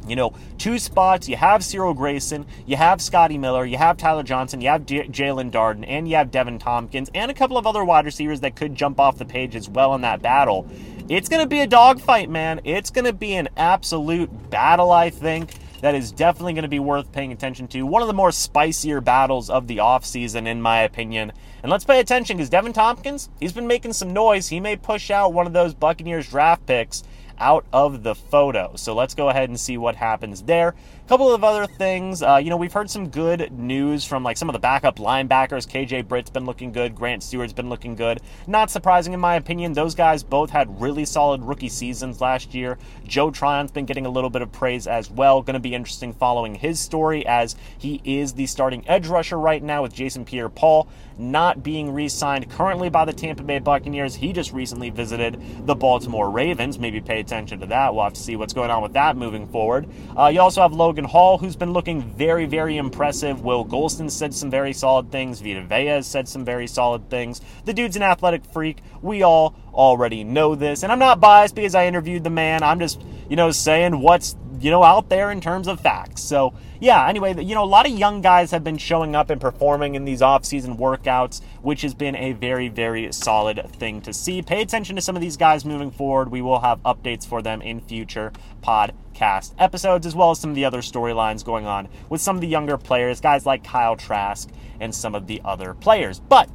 You 0.08 0.16
know, 0.16 0.34
two 0.58 0.78
spots. 0.78 1.28
You 1.28 1.36
have 1.36 1.64
Cyril 1.64 1.94
Grayson, 1.94 2.46
you 2.66 2.76
have 2.76 3.00
Scotty 3.00 3.38
Miller, 3.38 3.64
you 3.64 3.76
have 3.76 3.96
Tyler 3.96 4.22
Johnson, 4.22 4.60
you 4.60 4.68
have 4.68 4.86
D- 4.86 5.02
Jaelon 5.02 5.50
Darden, 5.50 5.84
and 5.86 6.08
you 6.08 6.16
have 6.16 6.30
Deven 6.30 6.58
Thompkins, 6.58 7.10
and 7.14 7.30
a 7.30 7.34
couple 7.34 7.58
of 7.58 7.66
other 7.66 7.84
wide 7.84 8.04
receivers 8.04 8.40
that 8.40 8.56
could 8.56 8.74
jump 8.74 9.00
off 9.00 9.18
the 9.18 9.24
page 9.24 9.54
as 9.56 9.68
well 9.68 9.94
in 9.94 10.00
that 10.02 10.22
battle. 10.22 10.68
It's 11.08 11.28
going 11.28 11.42
to 11.42 11.48
be 11.48 11.60
a 11.60 11.66
dogfight, 11.66 12.28
man. 12.28 12.60
It's 12.64 12.90
going 12.90 13.06
to 13.06 13.12
be 13.12 13.34
an 13.34 13.48
absolute 13.56 14.50
battle, 14.50 14.92
I 14.92 15.10
think 15.10 15.54
that 15.80 15.94
is 15.94 16.12
definitely 16.12 16.54
going 16.54 16.62
to 16.62 16.68
be 16.68 16.80
worth 16.80 17.12
paying 17.12 17.32
attention 17.32 17.68
to. 17.68 17.82
One 17.82 18.02
of 18.02 18.08
the 18.08 18.14
more 18.14 18.32
spicier 18.32 19.00
battles 19.00 19.48
of 19.48 19.66
the 19.66 19.78
offseason, 19.78 20.46
in 20.46 20.60
my 20.60 20.80
opinion. 20.80 21.32
And 21.62 21.70
let's 21.70 21.84
pay 21.84 22.00
attention 22.00 22.36
because 22.36 22.50
Deven 22.50 22.74
Thompkins, 22.74 23.28
he's 23.40 23.52
been 23.52 23.66
making 23.66 23.92
some 23.92 24.12
noise. 24.12 24.48
He 24.48 24.60
may 24.60 24.76
push 24.76 25.10
out 25.10 25.32
one 25.32 25.46
of 25.46 25.52
those 25.52 25.74
Buccaneers 25.74 26.28
draft 26.28 26.66
picks 26.66 27.04
out 27.40 27.64
of 27.72 28.02
the 28.02 28.14
photo. 28.14 28.72
So 28.76 28.94
let's 28.94 29.14
go 29.14 29.28
ahead 29.28 29.48
and 29.48 29.58
see 29.58 29.78
what 29.78 29.96
happens 29.96 30.42
there. 30.42 30.74
Couple 31.08 31.32
of 31.32 31.42
other 31.42 31.66
things. 31.66 32.22
Uh, 32.22 32.36
you 32.36 32.50
know, 32.50 32.58
we've 32.58 32.74
heard 32.74 32.90
some 32.90 33.08
good 33.08 33.50
news 33.50 34.04
from 34.04 34.22
like 34.22 34.36
some 34.36 34.50
of 34.50 34.52
the 34.52 34.58
backup 34.58 34.96
linebackers. 34.96 35.66
KJ 35.66 36.06
Britt's 36.06 36.28
been 36.28 36.44
looking 36.44 36.70
good. 36.70 36.94
Grant 36.94 37.22
Stuard's 37.22 37.54
been 37.54 37.70
looking 37.70 37.94
good. 37.94 38.20
Not 38.46 38.70
surprising 38.70 39.14
in 39.14 39.20
my 39.20 39.36
opinion. 39.36 39.72
Those 39.72 39.94
guys 39.94 40.22
both 40.22 40.50
had 40.50 40.82
really 40.82 41.06
solid 41.06 41.42
rookie 41.42 41.70
seasons 41.70 42.20
last 42.20 42.52
year. 42.52 42.76
Joe 43.06 43.30
Tryon's 43.30 43.72
been 43.72 43.86
getting 43.86 44.04
a 44.04 44.10
little 44.10 44.28
bit 44.28 44.42
of 44.42 44.52
praise 44.52 44.86
as 44.86 45.10
well. 45.10 45.40
Going 45.40 45.54
to 45.54 45.60
be 45.60 45.74
interesting 45.74 46.12
following 46.12 46.54
his 46.54 46.78
story 46.78 47.26
as 47.26 47.56
he 47.78 48.02
is 48.04 48.34
the 48.34 48.44
starting 48.44 48.86
edge 48.86 49.06
rusher 49.06 49.38
right 49.38 49.62
now 49.62 49.80
with 49.80 49.94
Jason 49.94 50.26
Pierre-Paul 50.26 50.88
not 51.18 51.62
being 51.62 51.92
re-signed 51.92 52.48
currently 52.50 52.88
by 52.88 53.04
the 53.04 53.12
Tampa 53.12 53.42
Bay 53.42 53.58
Buccaneers. 53.58 54.14
He 54.14 54.32
just 54.32 54.52
recently 54.52 54.90
visited 54.90 55.66
the 55.66 55.74
Baltimore 55.74 56.30
Ravens. 56.30 56.78
Maybe 56.78 57.00
pay 57.00 57.20
attention 57.20 57.60
to 57.60 57.66
that. 57.66 57.92
We'll 57.92 58.04
have 58.04 58.12
to 58.14 58.20
see 58.20 58.36
what's 58.36 58.52
going 58.52 58.70
on 58.70 58.82
with 58.82 58.92
that 58.92 59.16
moving 59.16 59.48
forward. 59.48 59.88
Uh, 60.16 60.28
you 60.28 60.40
also 60.40 60.62
have 60.62 60.72
Logan 60.72 60.97
Hall, 61.04 61.38
who's 61.38 61.56
been 61.56 61.72
looking 61.72 62.02
very, 62.02 62.46
very 62.46 62.76
impressive. 62.76 63.42
Will 63.42 63.64
Gholston 63.64 64.10
said 64.10 64.34
some 64.34 64.50
very 64.50 64.72
solid 64.72 65.10
things. 65.10 65.40
Vita 65.40 65.62
Vea 65.62 66.02
said 66.02 66.28
some 66.28 66.44
very 66.44 66.66
solid 66.66 67.08
things. 67.10 67.40
The 67.64 67.72
dude's 67.72 67.96
an 67.96 68.02
athletic 68.02 68.44
freak. 68.44 68.78
We 69.02 69.22
all 69.22 69.54
already 69.72 70.24
know 70.24 70.54
this. 70.54 70.82
And 70.82 70.92
I'm 70.92 70.98
not 70.98 71.20
biased 71.20 71.54
because 71.54 71.74
I 71.74 71.86
interviewed 71.86 72.24
the 72.24 72.30
man. 72.30 72.62
I'm 72.62 72.78
just, 72.78 73.02
you 73.28 73.36
know, 73.36 73.50
saying 73.50 74.00
what's 74.00 74.36
you 74.60 74.70
know, 74.70 74.82
out 74.82 75.08
there 75.08 75.30
in 75.30 75.40
terms 75.40 75.68
of 75.68 75.80
facts. 75.80 76.22
So, 76.22 76.52
yeah, 76.80 77.06
anyway, 77.08 77.42
you 77.42 77.54
know, 77.54 77.64
a 77.64 77.66
lot 77.66 77.86
of 77.86 77.92
young 77.92 78.20
guys 78.20 78.50
have 78.50 78.64
been 78.64 78.78
showing 78.78 79.14
up 79.14 79.30
and 79.30 79.40
performing 79.40 79.94
in 79.94 80.04
these 80.04 80.22
off-season 80.22 80.76
workouts, 80.76 81.40
which 81.62 81.82
has 81.82 81.94
been 81.94 82.16
a 82.16 82.32
very, 82.32 82.68
very 82.68 83.12
solid 83.12 83.64
thing 83.74 84.00
to 84.02 84.12
see. 84.12 84.42
Pay 84.42 84.62
attention 84.62 84.96
to 84.96 85.02
some 85.02 85.16
of 85.16 85.22
these 85.22 85.36
guys 85.36 85.64
moving 85.64 85.90
forward. 85.90 86.30
We 86.30 86.42
will 86.42 86.60
have 86.60 86.82
updates 86.82 87.26
for 87.26 87.42
them 87.42 87.62
in 87.62 87.80
future 87.80 88.32
podcast 89.18 89.54
episodes, 89.58 90.06
as 90.06 90.14
well 90.14 90.30
as 90.30 90.38
some 90.38 90.50
of 90.50 90.56
the 90.56 90.64
other 90.64 90.80
storylines 90.80 91.44
going 91.44 91.66
on 91.66 91.88
with 92.08 92.20
some 92.20 92.36
of 92.36 92.40
the 92.40 92.46
younger 92.46 92.78
players, 92.78 93.20
guys 93.20 93.46
like 93.46 93.64
Kyle 93.64 93.96
Trask 93.96 94.48
and 94.80 94.94
some 94.94 95.14
of 95.14 95.26
the 95.26 95.40
other 95.44 95.74
players. 95.74 96.20
But 96.20 96.48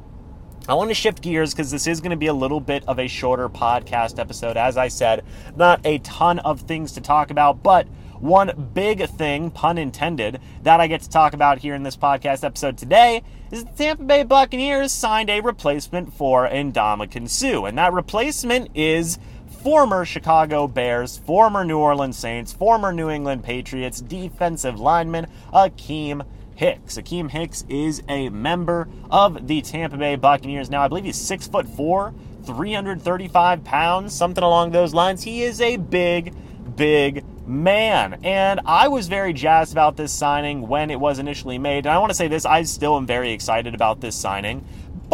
I 0.66 0.74
want 0.74 0.90
to 0.90 0.94
shift 0.94 1.20
gears 1.20 1.52
because 1.52 1.70
this 1.70 1.86
is 1.86 2.00
going 2.00 2.10
to 2.10 2.16
be 2.16 2.28
a 2.28 2.34
little 2.34 2.60
bit 2.60 2.84
of 2.88 2.98
a 2.98 3.06
shorter 3.06 3.48
podcast 3.48 4.18
episode. 4.18 4.56
As 4.56 4.76
I 4.76 4.88
said, 4.88 5.24
not 5.56 5.80
a 5.84 5.98
ton 5.98 6.38
of 6.40 6.62
things 6.62 6.92
to 6.92 7.00
talk 7.00 7.30
about, 7.30 7.62
but 7.62 7.86
one 8.18 8.70
big 8.72 9.06
thing, 9.10 9.50
pun 9.50 9.76
intended, 9.76 10.40
that 10.62 10.80
I 10.80 10.86
get 10.86 11.02
to 11.02 11.10
talk 11.10 11.34
about 11.34 11.58
here 11.58 11.74
in 11.74 11.82
this 11.82 11.96
podcast 11.96 12.44
episode 12.44 12.78
today 12.78 13.22
is 13.50 13.64
the 13.64 13.72
Tampa 13.72 14.04
Bay 14.04 14.22
Buccaneers 14.22 14.92
signed 14.92 15.28
a 15.28 15.40
replacement 15.40 16.14
for 16.14 16.48
Ndamukong 16.48 17.28
Suh. 17.28 17.66
And 17.66 17.76
that 17.76 17.92
replacement 17.92 18.70
is 18.74 19.18
former 19.64 20.04
Chicago 20.04 20.68
Bears, 20.68 21.16
former 21.16 21.64
New 21.64 21.78
Orleans 21.78 22.18
Saints, 22.18 22.52
former 22.52 22.92
New 22.92 23.08
England 23.08 23.42
Patriots 23.42 24.02
defensive 24.02 24.78
lineman 24.78 25.26
Akiem 25.54 26.26
Hicks. 26.54 26.98
Akiem 26.98 27.30
Hicks 27.30 27.64
is 27.70 28.02
a 28.06 28.28
member 28.28 28.86
of 29.10 29.48
the 29.48 29.62
Tampa 29.62 29.96
Bay 29.96 30.16
Buccaneers. 30.16 30.68
Now, 30.68 30.82
I 30.82 30.88
believe 30.88 31.04
he's 31.04 31.16
six 31.16 31.48
foot 31.48 31.66
four, 31.66 32.12
335 32.44 33.64
pounds, 33.64 34.12
something 34.12 34.44
along 34.44 34.72
those 34.72 34.92
lines. 34.92 35.22
He 35.22 35.42
is 35.42 35.62
a 35.62 35.78
big, 35.78 36.34
big 36.76 37.24
man. 37.46 38.20
And 38.22 38.60
I 38.66 38.88
was 38.88 39.08
very 39.08 39.32
jazzed 39.32 39.72
about 39.72 39.96
this 39.96 40.12
signing 40.12 40.68
when 40.68 40.90
it 40.90 41.00
was 41.00 41.18
initially 41.18 41.56
made. 41.56 41.86
And 41.86 41.94
I 41.94 41.98
want 41.98 42.10
to 42.10 42.14
say 42.14 42.28
this 42.28 42.44
I 42.44 42.64
still 42.64 42.98
am 42.98 43.06
very 43.06 43.32
excited 43.32 43.74
about 43.74 44.02
this 44.02 44.14
signing. 44.14 44.62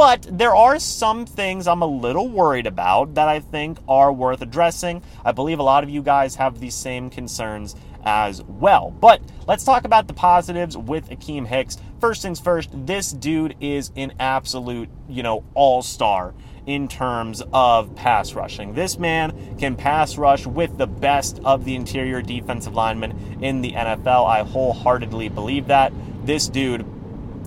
But 0.00 0.26
there 0.33 0.57
are 0.57 0.78
some 0.78 1.26
things 1.26 1.69
I'm 1.69 1.83
a 1.83 1.87
little 1.87 2.26
worried 2.26 2.66
about 2.66 3.16
that 3.16 3.28
I 3.28 3.40
think 3.40 3.76
are 3.87 4.11
worth 4.11 4.40
addressing. 4.40 5.02
I 5.26 5.33
believe 5.33 5.59
a 5.59 5.62
lot 5.62 5.85
of 5.85 5.90
you 5.90 6.02
guys 6.02 6.37
have 6.37 6.59
these 6.59 6.75
same 6.75 7.11
concerns 7.11 7.76
as 8.02 8.42
well. 8.45 8.92
But 8.92 9.21
let's 9.47 9.62
talk 9.62 9.85
about 9.85 10.09
the 10.09 10.14
positives 10.14 10.75
with 10.75 11.11
Akiem 11.11 11.47
Hicks. 11.47 11.76
First 12.00 12.23
things 12.23 12.40
first, 12.40 12.71
this 12.73 13.12
dude 13.12 13.57
is 13.61 13.92
an 13.95 14.14
absolute, 14.19 14.88
you 15.07 15.23
know, 15.23 15.45
all 15.52 15.83
star 15.83 16.33
in 16.64 16.88
terms 16.88 17.42
of 17.52 17.95
pass 17.95 18.33
rushing. 18.33 18.73
This 18.73 18.99
man 18.99 19.59
can 19.59 19.76
pass 19.76 20.16
rush 20.16 20.47
with 20.47 20.78
the 20.78 20.87
best 20.87 21.42
of 21.45 21.66
the 21.66 21.75
interior 21.75 22.23
defensive 22.23 22.73
linemen 22.73 23.42
in 23.42 23.61
the 23.61 23.73
NFL. 23.73 24.26
I 24.26 24.45
wholeheartedly 24.45 25.28
believe 25.28 25.66
that. 25.66 25.92
This 26.25 26.49
dude, 26.49 26.87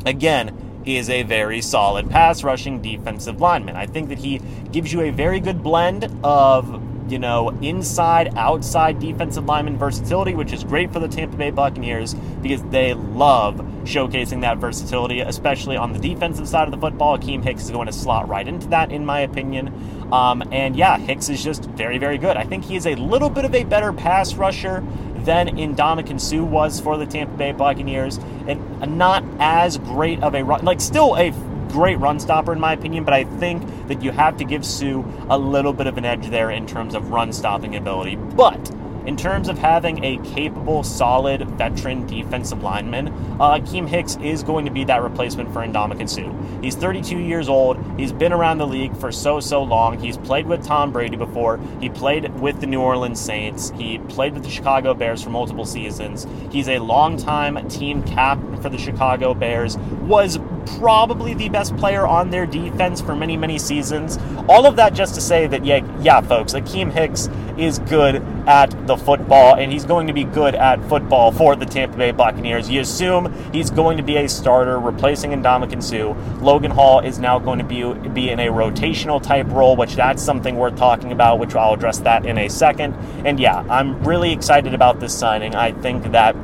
again, 0.05 0.62
is 0.85 1.09
a 1.09 1.23
very 1.23 1.61
solid 1.61 2.09
pass 2.09 2.43
rushing 2.43 2.81
defensive 2.81 3.39
lineman. 3.39 3.75
I 3.75 3.85
think 3.85 4.09
that 4.09 4.19
he 4.19 4.39
gives 4.71 4.91
you 4.91 5.01
a 5.01 5.09
very 5.11 5.39
good 5.39 5.63
blend 5.63 6.09
of 6.23 6.81
you 7.09 7.19
know, 7.19 7.49
inside, 7.61 8.33
outside 8.37 8.99
defensive 8.99 9.45
lineman 9.45 9.77
versatility, 9.77 10.33
which 10.33 10.53
is 10.53 10.63
great 10.63 10.91
for 10.91 10.99
the 10.99 11.07
Tampa 11.07 11.37
Bay 11.37 11.51
Buccaneers 11.51 12.13
because 12.41 12.63
they 12.63 12.93
love 12.93 13.55
showcasing 13.83 14.41
that 14.41 14.57
versatility, 14.57 15.19
especially 15.19 15.75
on 15.75 15.93
the 15.93 15.99
defensive 15.99 16.47
side 16.47 16.67
of 16.67 16.71
the 16.71 16.77
football. 16.77 17.17
Akiem 17.17 17.43
Hicks 17.43 17.63
is 17.63 17.71
going 17.71 17.87
to 17.87 17.93
slot 17.93 18.27
right 18.27 18.47
into 18.47 18.67
that, 18.69 18.91
in 18.91 19.05
my 19.05 19.19
opinion. 19.19 19.67
Um, 20.11 20.43
and 20.51 20.75
yeah, 20.75 20.97
Hicks 20.97 21.29
is 21.29 21.43
just 21.43 21.65
very, 21.65 21.97
very 21.97 22.17
good. 22.17 22.37
I 22.37 22.43
think 22.43 22.65
he 22.65 22.75
is 22.75 22.87
a 22.87 22.95
little 22.95 23.29
bit 23.29 23.45
of 23.45 23.53
a 23.53 23.63
better 23.63 23.91
pass 23.91 24.35
rusher 24.35 24.83
than 25.25 25.47
Ndamukong 25.49 26.19
Suh 26.19 26.43
was 26.43 26.79
for 26.79 26.97
the 26.97 27.05
Tampa 27.05 27.37
Bay 27.37 27.51
Buccaneers, 27.51 28.17
and 28.47 28.97
not 28.97 29.23
as 29.39 29.77
great 29.77 30.21
of 30.23 30.35
a 30.35 30.43
run, 30.43 30.63
like 30.63 30.81
still 30.81 31.15
a 31.15 31.31
great 31.69 31.99
run 31.99 32.19
stopper 32.19 32.53
in 32.53 32.59
my 32.59 32.73
opinion, 32.73 33.03
but 33.03 33.13
I 33.13 33.23
think 33.23 33.87
that 33.87 34.03
you 34.03 34.11
have 34.11 34.37
to 34.37 34.43
give 34.43 34.65
Suh 34.65 35.03
a 35.29 35.37
little 35.37 35.73
bit 35.73 35.87
of 35.87 35.97
an 35.97 36.05
edge 36.05 36.29
there 36.29 36.51
in 36.51 36.67
terms 36.67 36.93
of 36.93 37.09
run 37.09 37.33
stopping 37.33 37.75
ability. 37.75 38.15
But 38.15 38.71
in 39.05 39.17
terms 39.17 39.49
of 39.49 39.57
having 39.57 40.03
a 40.03 40.17
capable, 40.33 40.83
solid, 40.83 41.47
veteran 41.51 42.05
defensive 42.07 42.63
lineman, 42.63 43.09
uh, 43.39 43.59
Hicks 43.63 44.15
is 44.17 44.43
going 44.43 44.65
to 44.65 44.71
be 44.71 44.83
that 44.85 45.01
replacement 45.01 45.51
for 45.51 45.59
Ndamukong 45.59 46.09
Suh. 46.09 46.61
He's 46.61 46.75
32 46.75 47.17
years 47.17 47.49
old. 47.49 47.77
He's 47.97 48.11
been 48.13 48.31
around 48.31 48.59
the 48.59 48.67
league 48.67 48.95
for 48.97 49.11
so, 49.11 49.39
so 49.39 49.61
long. 49.63 49.99
He's 49.99 50.17
played 50.17 50.47
with 50.47 50.65
Tom 50.65 50.91
Brady 50.91 51.17
before. 51.17 51.59
He 51.81 51.89
played 51.89 52.33
with 52.39 52.61
the 52.61 52.67
New 52.67 52.81
Orleans 52.81 53.19
Saints. 53.19 53.71
He 53.77 53.99
played 53.99 54.33
with 54.33 54.43
the 54.43 54.49
Chicago 54.49 54.93
Bears 54.93 55.21
for 55.21 55.29
multiple 55.29 55.65
seasons. 55.65 56.27
He's 56.51 56.69
a 56.69 56.79
longtime 56.79 57.67
team 57.69 58.03
captain 58.03 58.61
for 58.61 58.69
the 58.69 58.77
Chicago 58.77 59.33
Bears. 59.33 59.77
Was 60.03 60.37
probably 60.79 61.33
the 61.33 61.49
best 61.49 61.75
player 61.77 62.05
on 62.05 62.29
their 62.29 62.45
defense 62.45 63.01
for 63.01 63.15
many, 63.15 63.37
many 63.37 63.57
seasons. 63.57 64.17
All 64.47 64.65
of 64.65 64.75
that 64.75 64.93
just 64.93 65.15
to 65.15 65.21
say 65.21 65.47
that, 65.47 65.65
yeah, 65.65 65.85
yeah, 66.01 66.21
folks, 66.21 66.53
Akiem 66.53 66.91
Hicks 66.91 67.29
is 67.57 67.79
good 67.79 68.15
at 68.47 68.87
the 68.87 68.97
football, 68.97 69.55
and 69.55 69.71
he's 69.71 69.85
going 69.85 70.07
to 70.07 70.13
be 70.13 70.23
good 70.23 70.55
at 70.55 70.83
football 70.89 71.31
for 71.31 71.55
the 71.55 71.65
Tampa 71.65 71.97
Bay 71.97 72.11
Buccaneers. 72.11 72.69
You 72.69 72.81
assume 72.81 73.33
he's 73.53 73.69
going 73.69 73.97
to 73.97 74.03
be 74.03 74.17
a 74.17 74.27
starter, 74.27 74.79
replacing 74.79 75.31
Ndamukong 75.31 75.83
Suh. 75.83 76.13
Logan 76.43 76.71
Hall 76.71 76.99
is 76.99 77.19
now 77.19 77.39
going 77.39 77.59
to 77.59 77.65
be, 77.65 77.83
be 78.09 78.29
in 78.29 78.39
a 78.39 78.47
rotational 78.47 79.21
type 79.21 79.47
role, 79.47 79.75
which 79.75 79.95
that's 79.95 80.21
something 80.21 80.57
worth 80.57 80.75
talking 80.75 81.11
about, 81.11 81.39
which 81.39 81.55
I'll 81.55 81.73
address 81.73 81.99
that 81.99 82.25
in 82.25 82.37
a 82.37 82.49
second. 82.49 82.93
And 83.25 83.39
yeah, 83.39 83.65
I'm 83.69 84.03
really 84.03 84.33
excited 84.33 84.73
about 84.73 84.99
this 84.99 85.17
signing. 85.17 85.55
I 85.55 85.71
think 85.71 86.11
that 86.11 86.35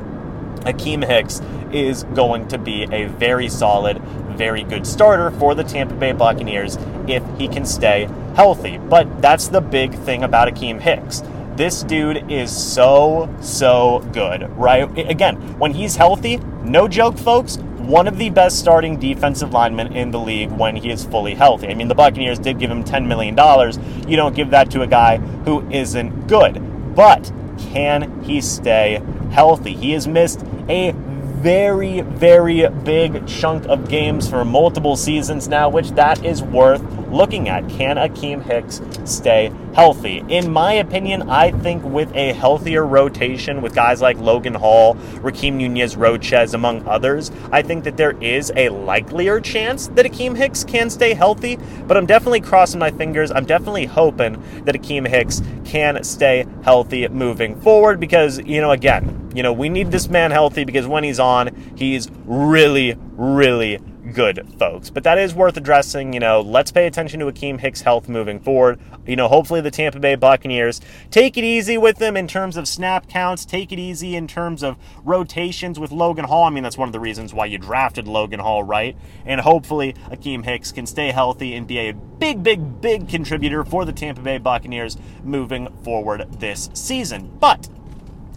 Akiem 0.60 1.06
Hicks 1.06 1.40
is 1.72 2.04
going 2.14 2.48
to 2.48 2.58
be 2.58 2.84
a 2.92 3.06
very 3.06 3.48
solid, 3.48 3.98
very 4.36 4.62
good 4.62 4.86
starter 4.86 5.30
for 5.32 5.54
the 5.54 5.64
Tampa 5.64 5.94
Bay 5.94 6.12
Buccaneers 6.12 6.78
if 7.06 7.22
he 7.38 7.48
can 7.48 7.64
stay 7.64 8.08
healthy. 8.34 8.78
But 8.78 9.22
that's 9.22 9.48
the 9.48 9.60
big 9.60 9.94
thing 9.94 10.22
about 10.22 10.48
Akiem 10.48 10.80
Hicks. 10.80 11.22
This 11.56 11.82
dude 11.82 12.30
is 12.30 12.50
so, 12.50 13.34
so 13.40 14.06
good, 14.12 14.48
right? 14.56 14.88
Again, 14.98 15.36
when 15.58 15.72
he's 15.72 15.96
healthy, 15.96 16.38
no 16.64 16.88
joke, 16.88 17.18
folks, 17.18 17.58
one 17.90 18.06
of 18.06 18.18
the 18.18 18.30
best 18.30 18.58
starting 18.58 18.98
defensive 18.98 19.52
linemen 19.52 19.94
in 19.94 20.10
the 20.10 20.18
league 20.18 20.50
when 20.52 20.76
he 20.76 20.90
is 20.90 21.04
fully 21.04 21.34
healthy. 21.34 21.68
I 21.68 21.74
mean, 21.74 21.88
the 21.88 21.94
Buccaneers 21.94 22.38
did 22.38 22.58
give 22.58 22.70
him 22.70 22.84
$10 22.84 23.06
million. 23.06 23.36
You 24.08 24.16
don't 24.16 24.34
give 24.34 24.50
that 24.50 24.70
to 24.70 24.82
a 24.82 24.86
guy 24.86 25.16
who 25.44 25.68
isn't 25.70 26.28
good. 26.28 26.94
But 26.94 27.32
can 27.58 28.22
he 28.22 28.40
stay 28.40 29.02
healthy? 29.30 29.74
He 29.74 29.92
has 29.92 30.06
missed 30.06 30.44
a 30.68 30.92
very, 31.40 32.02
very 32.02 32.68
big 32.68 33.26
chunk 33.26 33.64
of 33.64 33.88
games 33.88 34.28
for 34.28 34.44
multiple 34.44 34.94
seasons 34.94 35.48
now, 35.48 35.70
which 35.70 35.90
that 35.92 36.22
is 36.22 36.42
worth 36.42 36.82
looking 37.08 37.48
at. 37.48 37.66
Can 37.70 37.96
Akiem 37.96 38.42
Hicks 38.42 38.82
stay 39.10 39.50
healthy? 39.74 40.22
In 40.28 40.52
my 40.52 40.74
opinion, 40.74 41.30
I 41.30 41.50
think 41.50 41.82
with 41.82 42.14
a 42.14 42.34
healthier 42.34 42.86
rotation 42.86 43.62
with 43.62 43.74
guys 43.74 44.02
like 44.02 44.18
Logan 44.18 44.52
Hall, 44.52 44.96
Rakeem 45.22 45.54
Nunez 45.54 45.96
Roches, 45.96 46.52
among 46.52 46.86
others, 46.86 47.30
I 47.50 47.62
think 47.62 47.84
that 47.84 47.96
there 47.96 48.22
is 48.22 48.52
a 48.54 48.68
likelier 48.68 49.40
chance 49.40 49.88
that 49.88 50.04
Akiem 50.04 50.36
Hicks 50.36 50.62
can 50.62 50.90
stay 50.90 51.14
healthy, 51.14 51.58
but 51.86 51.96
I'm 51.96 52.06
definitely 52.06 52.42
crossing 52.42 52.78
my 52.78 52.90
fingers. 52.90 53.30
I'm 53.30 53.46
definitely 53.46 53.86
hoping 53.86 54.42
that 54.64 54.74
Akiem 54.74 55.08
Hicks 55.08 55.40
can 55.64 56.04
stay 56.04 56.44
healthy 56.64 57.08
moving 57.08 57.58
forward 57.62 57.98
because, 57.98 58.40
you 58.40 58.60
know, 58.60 58.72
again, 58.72 59.19
you 59.34 59.42
know, 59.42 59.52
we 59.52 59.68
need 59.68 59.90
this 59.90 60.08
man 60.08 60.30
healthy 60.30 60.64
because 60.64 60.86
when 60.86 61.04
he's 61.04 61.20
on, 61.20 61.54
he's 61.76 62.10
really, 62.24 62.96
really 63.12 63.78
good, 64.12 64.46
folks. 64.58 64.90
But 64.90 65.04
that 65.04 65.18
is 65.18 65.34
worth 65.34 65.56
addressing. 65.56 66.12
You 66.12 66.20
know, 66.20 66.40
let's 66.40 66.72
pay 66.72 66.86
attention 66.86 67.20
to 67.20 67.26
Akiem 67.26 67.60
Hicks' 67.60 67.82
health 67.82 68.08
moving 68.08 68.40
forward. 68.40 68.80
You 69.06 69.16
know, 69.16 69.28
hopefully 69.28 69.60
the 69.60 69.70
Tampa 69.70 70.00
Bay 70.00 70.14
Buccaneers 70.14 70.80
take 71.10 71.36
it 71.36 71.44
easy 71.44 71.78
with 71.78 71.98
them 71.98 72.16
in 72.16 72.26
terms 72.26 72.56
of 72.56 72.66
snap 72.68 73.08
counts, 73.08 73.44
take 73.44 73.72
it 73.72 73.78
easy 73.78 74.16
in 74.16 74.26
terms 74.26 74.62
of 74.62 74.76
rotations 75.04 75.78
with 75.78 75.92
Logan 75.92 76.24
Hall. 76.24 76.44
I 76.44 76.50
mean, 76.50 76.62
that's 76.62 76.78
one 76.78 76.88
of 76.88 76.92
the 76.92 77.00
reasons 77.00 77.32
why 77.32 77.46
you 77.46 77.58
drafted 77.58 78.08
Logan 78.08 78.40
Hall, 78.40 78.62
right? 78.62 78.96
And 79.24 79.40
hopefully 79.40 79.94
Akiem 80.10 80.44
Hicks 80.44 80.72
can 80.72 80.86
stay 80.86 81.10
healthy 81.10 81.54
and 81.54 81.66
be 81.66 81.78
a 81.78 81.92
big, 81.92 82.42
big, 82.42 82.80
big 82.80 83.08
contributor 83.08 83.64
for 83.64 83.84
the 83.84 83.92
Tampa 83.92 84.22
Bay 84.22 84.38
Buccaneers 84.38 84.96
moving 85.22 85.68
forward 85.82 86.26
this 86.40 86.70
season. 86.74 87.30
But 87.40 87.68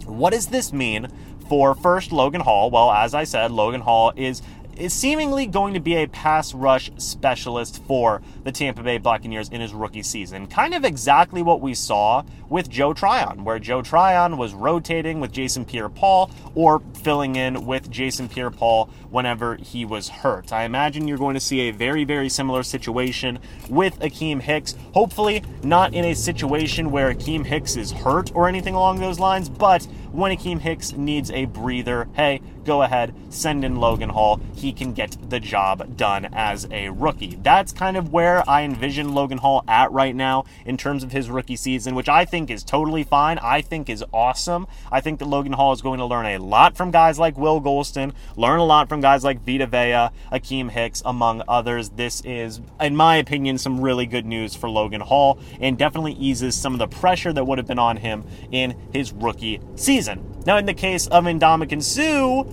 what 0.06 0.32
does 0.32 0.46
this 0.46 0.72
mean 0.72 1.08
for 1.48 1.74
first 1.74 2.12
Logan 2.12 2.40
Hall? 2.40 2.70
Well, 2.70 2.90
as 2.90 3.14
I 3.14 3.24
said, 3.24 3.50
Logan 3.50 3.80
Hall 3.82 4.12
is 4.16 4.42
is 4.78 4.92
seemingly 4.92 5.46
going 5.46 5.74
to 5.74 5.80
be 5.80 5.96
a 5.96 6.06
pass 6.06 6.54
rush 6.54 6.90
specialist 6.96 7.82
for 7.84 8.22
the 8.44 8.52
Tampa 8.52 8.82
Bay 8.82 8.98
Buccaneers 8.98 9.48
in 9.48 9.60
his 9.60 9.72
rookie 9.72 10.02
season. 10.02 10.46
Kind 10.46 10.74
of 10.74 10.84
exactly 10.84 11.42
what 11.42 11.60
we 11.60 11.74
saw 11.74 12.22
with 12.48 12.68
Joe 12.68 12.92
Tryon, 12.92 13.44
where 13.44 13.58
Joe 13.58 13.82
Tryon 13.82 14.36
was 14.36 14.54
rotating 14.54 15.20
with 15.20 15.32
Jason 15.32 15.64
Pierre 15.64 15.88
Paul 15.88 16.30
or 16.54 16.82
filling 17.02 17.36
in 17.36 17.66
with 17.66 17.90
Jason 17.90 18.28
Pierre 18.28 18.50
Paul 18.50 18.86
whenever 19.10 19.56
he 19.56 19.84
was 19.84 20.08
hurt. 20.08 20.52
I 20.52 20.64
imagine 20.64 21.08
you're 21.08 21.18
going 21.18 21.34
to 21.34 21.40
see 21.40 21.62
a 21.62 21.70
very, 21.70 22.04
very 22.04 22.28
similar 22.28 22.62
situation 22.62 23.38
with 23.68 23.98
Akiem 24.00 24.40
Hicks. 24.40 24.74
Hopefully, 24.92 25.42
not 25.62 25.94
in 25.94 26.04
a 26.04 26.14
situation 26.14 26.90
where 26.90 27.12
Akiem 27.14 27.44
Hicks 27.44 27.76
is 27.76 27.92
hurt 27.92 28.30
or 28.34 28.48
anything 28.48 28.74
along 28.74 29.00
those 29.00 29.18
lines, 29.18 29.48
but 29.48 29.86
when 30.12 30.36
Akiem 30.36 30.60
Hicks 30.60 30.92
needs 30.92 31.30
a 31.32 31.46
breather, 31.46 32.08
hey, 32.14 32.40
go 32.64 32.82
ahead, 32.82 33.14
send 33.30 33.64
in 33.64 33.76
Logan 33.76 34.10
Hall. 34.10 34.40
He 34.54 34.72
can 34.72 34.92
get 34.92 35.16
the 35.30 35.40
job 35.40 35.96
done 35.96 36.28
as 36.32 36.66
a 36.70 36.88
rookie. 36.90 37.38
That's 37.42 37.72
kind 37.72 37.96
of 37.96 38.12
where 38.12 38.48
I 38.48 38.62
envision 38.62 39.14
Logan 39.14 39.38
Hall 39.38 39.64
at 39.68 39.92
right 39.92 40.14
now 40.14 40.44
in 40.64 40.76
terms 40.76 41.02
of 41.02 41.12
his 41.12 41.30
rookie 41.30 41.56
season, 41.56 41.94
which 41.94 42.08
I 42.08 42.24
think 42.24 42.50
is 42.50 42.64
totally 42.64 43.04
fine. 43.04 43.38
I 43.38 43.60
think 43.60 43.88
is 43.88 44.04
awesome. 44.12 44.66
I 44.90 45.00
think 45.00 45.18
that 45.18 45.26
Logan 45.26 45.52
Hall 45.52 45.72
is 45.72 45.82
going 45.82 45.98
to 45.98 46.06
learn 46.06 46.26
a 46.26 46.38
lot 46.38 46.76
from 46.76 46.90
guys 46.90 47.18
like 47.18 47.36
Will 47.36 47.60
Gholston, 47.60 48.12
learn 48.36 48.58
a 48.58 48.64
lot 48.64 48.88
from 48.88 49.00
guys 49.00 49.24
like 49.24 49.40
Vita 49.44 49.66
Vea, 49.66 50.10
Akiem 50.32 50.70
Hicks, 50.70 51.02
among 51.04 51.42
others. 51.48 51.90
This 51.90 52.22
is, 52.24 52.60
in 52.80 52.96
my 52.96 53.16
opinion, 53.16 53.58
some 53.58 53.80
really 53.80 54.06
good 54.06 54.26
news 54.26 54.54
for 54.54 54.68
Logan 54.68 55.00
Hall 55.00 55.38
and 55.60 55.78
definitely 55.78 56.12
eases 56.12 56.54
some 56.54 56.72
of 56.72 56.78
the 56.78 56.88
pressure 56.88 57.32
that 57.32 57.44
would 57.44 57.58
have 57.58 57.66
been 57.66 57.78
on 57.78 57.98
him 57.98 58.24
in 58.50 58.76
his 58.92 59.12
rookie 59.12 59.60
season. 59.76 60.33
Now, 60.46 60.58
in 60.58 60.66
the 60.66 60.74
case 60.74 61.06
of 61.06 61.24
Ndamukong 61.24 61.82
Suh, 61.82 62.44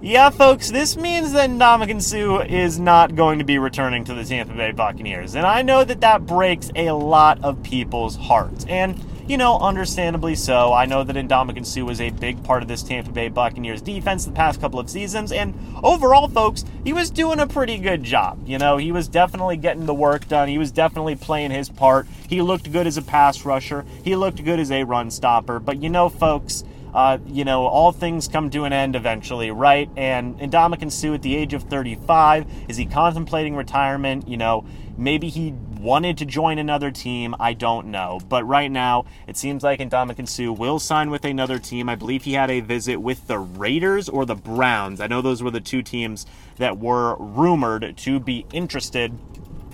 yeah, 0.00 0.30
folks, 0.30 0.70
this 0.70 0.96
means 0.96 1.32
that 1.32 1.50
Ndamukong 1.50 2.00
Suh 2.00 2.44
is 2.48 2.78
not 2.78 3.14
going 3.14 3.38
to 3.40 3.44
be 3.44 3.58
returning 3.58 4.04
to 4.04 4.14
the 4.14 4.24
Tampa 4.24 4.54
Bay 4.54 4.72
Buccaneers. 4.72 5.34
And 5.34 5.46
I 5.46 5.62
know 5.62 5.84
that 5.84 6.00
that 6.00 6.26
breaks 6.26 6.70
a 6.74 6.92
lot 6.92 7.42
of 7.42 7.62
people's 7.62 8.16
hearts. 8.16 8.64
And, 8.68 9.04
you 9.26 9.36
know, 9.36 9.58
understandably 9.58 10.34
so. 10.34 10.72
I 10.72 10.86
know 10.86 11.02
that 11.02 11.16
Ndamukong 11.16 11.66
Suh 11.66 11.84
was 11.84 12.00
a 12.00 12.10
big 12.10 12.42
part 12.44 12.62
of 12.62 12.68
this 12.68 12.82
Tampa 12.82 13.10
Bay 13.10 13.28
Buccaneers 13.28 13.82
defense 13.82 14.24
the 14.24 14.32
past 14.32 14.60
couple 14.60 14.78
of 14.78 14.88
seasons. 14.88 15.32
And 15.32 15.54
overall, 15.82 16.28
folks, 16.28 16.64
he 16.84 16.92
was 16.92 17.10
doing 17.10 17.40
a 17.40 17.46
pretty 17.46 17.76
good 17.76 18.02
job. 18.02 18.38
You 18.46 18.58
know, 18.58 18.76
he 18.76 18.92
was 18.92 19.08
definitely 19.08 19.56
getting 19.56 19.86
the 19.86 19.94
work 19.94 20.28
done. 20.28 20.48
He 20.48 20.58
was 20.58 20.70
definitely 20.70 21.16
playing 21.16 21.50
his 21.50 21.68
part. 21.68 22.06
He 22.28 22.40
looked 22.40 22.72
good 22.72 22.86
as 22.86 22.96
a 22.96 23.02
pass 23.02 23.44
rusher. 23.44 23.84
He 24.04 24.14
looked 24.14 24.42
good 24.44 24.60
as 24.60 24.70
a 24.70 24.84
run 24.84 25.10
stopper. 25.10 25.58
But, 25.58 25.82
you 25.82 25.90
know, 25.90 26.08
folks, 26.08 26.64
uh, 26.96 27.18
you 27.26 27.44
know, 27.44 27.66
all 27.66 27.92
things 27.92 28.26
come 28.26 28.48
to 28.48 28.64
an 28.64 28.72
end 28.72 28.96
eventually, 28.96 29.50
right? 29.50 29.90
And 29.98 30.38
Ndamukong 30.40 30.90
Suh 30.90 31.12
at 31.12 31.20
the 31.20 31.36
age 31.36 31.52
of 31.52 31.64
35, 31.64 32.46
is 32.68 32.78
he 32.78 32.86
contemplating 32.86 33.54
retirement? 33.54 34.26
You 34.26 34.38
know, 34.38 34.64
maybe 34.96 35.28
he 35.28 35.52
wanted 35.78 36.16
to 36.16 36.24
join 36.24 36.58
another 36.58 36.90
team. 36.90 37.36
I 37.38 37.52
don't 37.52 37.88
know. 37.88 38.18
But 38.26 38.44
right 38.44 38.70
now, 38.70 39.04
it 39.26 39.36
seems 39.36 39.62
like 39.62 39.78
Ndamukong 39.78 40.26
Suh 40.26 40.50
will 40.50 40.78
sign 40.78 41.10
with 41.10 41.26
another 41.26 41.58
team. 41.58 41.90
I 41.90 41.96
believe 41.96 42.24
he 42.24 42.32
had 42.32 42.50
a 42.50 42.60
visit 42.60 42.96
with 42.96 43.26
the 43.26 43.38
Raiders 43.38 44.08
or 44.08 44.24
the 44.24 44.34
Browns. 44.34 44.98
I 44.98 45.06
know 45.06 45.20
those 45.20 45.42
were 45.42 45.50
the 45.50 45.60
two 45.60 45.82
teams 45.82 46.24
that 46.56 46.78
were 46.78 47.16
rumored 47.18 47.94
to 47.98 48.18
be 48.20 48.46
interested 48.54 49.12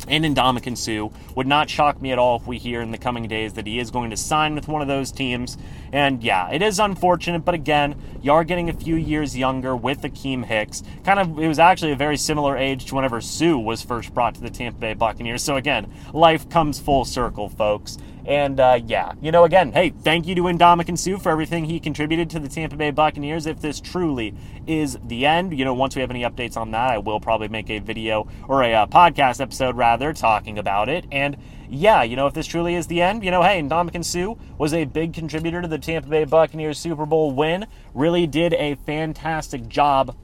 and 0.08 0.24
Ndamukong 0.24 0.76
Suh. 0.76 1.14
Would 1.34 1.46
not 1.46 1.70
shock 1.70 2.00
me 2.00 2.12
at 2.12 2.18
all 2.18 2.36
if 2.36 2.46
we 2.46 2.58
hear 2.58 2.80
in 2.80 2.90
the 2.90 2.98
coming 2.98 3.28
days 3.28 3.54
that 3.54 3.66
he 3.66 3.78
is 3.78 3.90
going 3.90 4.10
to 4.10 4.16
sign 4.16 4.54
with 4.54 4.68
one 4.68 4.82
of 4.82 4.88
those 4.88 5.12
teams. 5.12 5.56
And 5.92 6.22
yeah, 6.22 6.50
it 6.50 6.62
is 6.62 6.78
unfortunate, 6.78 7.44
but 7.44 7.54
again, 7.54 7.94
you 8.22 8.32
are 8.32 8.44
getting 8.44 8.68
a 8.68 8.72
few 8.72 8.96
years 8.96 9.36
younger 9.36 9.76
with 9.76 10.02
Akiem 10.02 10.44
Hicks. 10.44 10.82
Kind 11.04 11.18
of, 11.18 11.38
it 11.38 11.48
was 11.48 11.58
actually 11.58 11.92
a 11.92 11.96
very 11.96 12.16
similar 12.16 12.56
age 12.56 12.86
to 12.86 12.94
whenever 12.94 13.20
Suh 13.20 13.58
was 13.58 13.82
first 13.82 14.12
brought 14.14 14.34
to 14.36 14.40
the 14.40 14.50
Tampa 14.50 14.78
Bay 14.78 14.94
Buccaneers. 14.94 15.42
So 15.42 15.56
again, 15.56 15.92
life 16.12 16.48
comes 16.48 16.78
full 16.78 17.04
circle, 17.04 17.48
folks. 17.48 17.98
And 18.24 18.60
uh, 18.60 18.80
yeah, 18.86 19.12
you 19.20 19.32
know, 19.32 19.44
again, 19.44 19.72
hey, 19.72 19.90
thank 19.90 20.26
you 20.26 20.34
to 20.36 20.42
Ndamukong 20.42 20.96
Suh 20.96 21.18
for 21.18 21.30
everything 21.30 21.64
he 21.64 21.80
contributed 21.80 22.30
to 22.30 22.38
the 22.38 22.48
Tampa 22.48 22.76
Bay 22.76 22.90
Buccaneers. 22.92 23.46
If 23.46 23.60
this 23.60 23.80
truly 23.80 24.34
is 24.66 24.96
the 25.04 25.26
end, 25.26 25.58
you 25.58 25.64
know, 25.64 25.74
once 25.74 25.96
we 25.96 26.02
have 26.02 26.10
any 26.10 26.22
updates 26.22 26.56
on 26.56 26.70
that, 26.70 26.90
I 26.90 26.98
will 26.98 27.18
probably 27.18 27.48
make 27.48 27.68
a 27.68 27.80
video 27.80 28.28
or 28.46 28.62
a 28.62 28.72
uh, 28.74 28.86
podcast 28.86 29.40
episode 29.40 29.76
rather 29.76 30.12
talking 30.12 30.58
about 30.58 30.88
it. 30.88 31.04
And 31.10 31.36
yeah, 31.68 32.02
you 32.02 32.14
know, 32.14 32.28
if 32.28 32.34
this 32.34 32.46
truly 32.46 32.76
is 32.76 32.86
the 32.86 33.02
end, 33.02 33.24
you 33.24 33.30
know, 33.32 33.42
hey, 33.42 33.60
Ndamukong 33.60 34.04
Suh 34.04 34.40
was 34.56 34.72
a 34.72 34.84
big 34.84 35.14
contributor 35.14 35.60
to 35.60 35.68
the 35.68 35.78
Tampa 35.78 36.08
Bay 36.08 36.24
Buccaneers 36.24 36.78
Super 36.78 37.06
Bowl 37.06 37.32
win. 37.32 37.66
Really 37.92 38.28
did 38.28 38.54
a 38.54 38.76
fantastic 38.76 39.66
job 39.68 40.16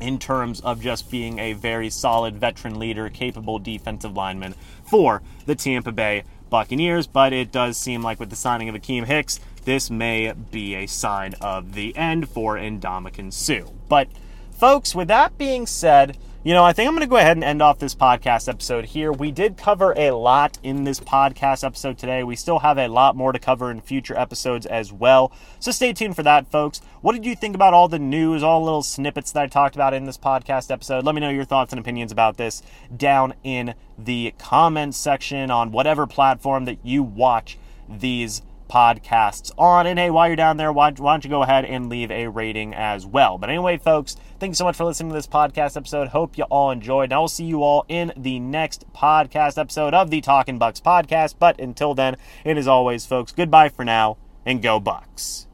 in 0.00 0.18
terms 0.18 0.60
of 0.60 0.80
just 0.80 1.10
being 1.10 1.38
a 1.38 1.52
very 1.52 1.90
solid 1.90 2.36
veteran 2.36 2.78
leader, 2.78 3.08
capable 3.08 3.58
defensive 3.58 4.16
lineman 4.16 4.54
for 4.84 5.22
the 5.46 5.54
Tampa 5.54 5.92
Bay 5.92 6.24
Buccaneers, 6.50 7.06
but 7.06 7.32
it 7.32 7.50
does 7.52 7.76
seem 7.76 8.02
like 8.02 8.20
with 8.20 8.30
the 8.30 8.36
signing 8.36 8.68
of 8.68 8.74
Akiem 8.74 9.06
Hicks, 9.06 9.40
this 9.64 9.90
may 9.90 10.32
be 10.50 10.74
a 10.74 10.86
sign 10.86 11.34
of 11.40 11.74
the 11.74 11.96
end 11.96 12.28
for 12.28 12.56
Ndamukong 12.56 13.32
Suh. 13.32 13.70
But, 13.88 14.08
folks, 14.52 14.94
with 14.94 15.08
that 15.08 15.38
being 15.38 15.66
said, 15.66 16.16
you 16.44 16.52
know, 16.52 16.62
I 16.62 16.74
think 16.74 16.88
I'm 16.88 16.94
going 16.94 17.00
to 17.00 17.10
go 17.10 17.16
ahead 17.16 17.38
and 17.38 17.42
end 17.42 17.62
off 17.62 17.78
this 17.78 17.94
podcast 17.94 18.50
episode 18.50 18.84
here. 18.84 19.10
We 19.10 19.32
did 19.32 19.56
cover 19.56 19.94
a 19.96 20.10
lot 20.10 20.58
in 20.62 20.84
this 20.84 21.00
podcast 21.00 21.64
episode 21.64 21.96
today. 21.96 22.22
We 22.22 22.36
still 22.36 22.58
have 22.58 22.76
a 22.76 22.86
lot 22.86 23.16
more 23.16 23.32
to 23.32 23.38
cover 23.38 23.70
in 23.70 23.80
future 23.80 24.14
episodes 24.14 24.66
as 24.66 24.92
well. 24.92 25.32
So 25.58 25.72
stay 25.72 25.94
tuned 25.94 26.16
for 26.16 26.22
that, 26.22 26.50
folks. 26.50 26.82
What 27.00 27.14
did 27.14 27.24
you 27.24 27.34
think 27.34 27.54
about 27.54 27.72
all 27.72 27.88
the 27.88 27.98
news, 27.98 28.42
all 28.42 28.60
the 28.60 28.66
little 28.66 28.82
snippets 28.82 29.32
that 29.32 29.42
I 29.42 29.46
talked 29.46 29.74
about 29.74 29.94
in 29.94 30.04
this 30.04 30.18
podcast 30.18 30.70
episode? 30.70 31.02
Let 31.02 31.14
me 31.14 31.22
know 31.22 31.30
your 31.30 31.46
thoughts 31.46 31.72
and 31.72 31.80
opinions 31.80 32.12
about 32.12 32.36
this 32.36 32.62
down 32.94 33.32
in 33.42 33.74
the 33.96 34.34
comments 34.38 34.98
section 34.98 35.50
on 35.50 35.72
whatever 35.72 36.06
platform 36.06 36.66
that 36.66 36.84
you 36.84 37.02
watch 37.02 37.56
these 37.88 38.42
podcasts 38.68 39.50
on. 39.58 39.86
And 39.86 39.98
hey, 39.98 40.10
while 40.10 40.26
you're 40.26 40.36
down 40.36 40.56
there, 40.56 40.72
why, 40.72 40.90
why, 40.92 41.14
don't 41.14 41.24
you 41.24 41.30
go 41.30 41.42
ahead 41.42 41.64
and 41.64 41.88
leave 41.88 42.10
a 42.10 42.28
rating 42.28 42.74
as 42.74 43.06
well? 43.06 43.38
But 43.38 43.50
anyway, 43.50 43.78
folks, 43.78 44.16
thanks 44.38 44.58
so 44.58 44.64
much 44.64 44.76
for 44.76 44.84
listening 44.84 45.10
to 45.10 45.14
this 45.14 45.26
podcast 45.26 45.76
episode. 45.76 46.08
Hope 46.08 46.36
you 46.36 46.44
all 46.44 46.70
enjoyed. 46.70 47.04
And 47.04 47.14
I 47.14 47.18
will 47.18 47.28
see 47.28 47.44
you 47.44 47.62
all 47.62 47.84
in 47.88 48.12
the 48.16 48.38
next 48.40 48.84
podcast 48.92 49.58
episode 49.58 49.94
of 49.94 50.10
the 50.10 50.20
Talking 50.20 50.58
Bucks 50.58 50.80
podcast. 50.80 51.36
But 51.38 51.60
until 51.60 51.94
then, 51.94 52.16
and 52.44 52.58
as 52.58 52.68
always, 52.68 53.06
folks, 53.06 53.32
goodbye 53.32 53.68
for 53.68 53.84
now 53.84 54.16
and 54.44 54.62
go 54.62 54.80
Bucs. 54.80 55.46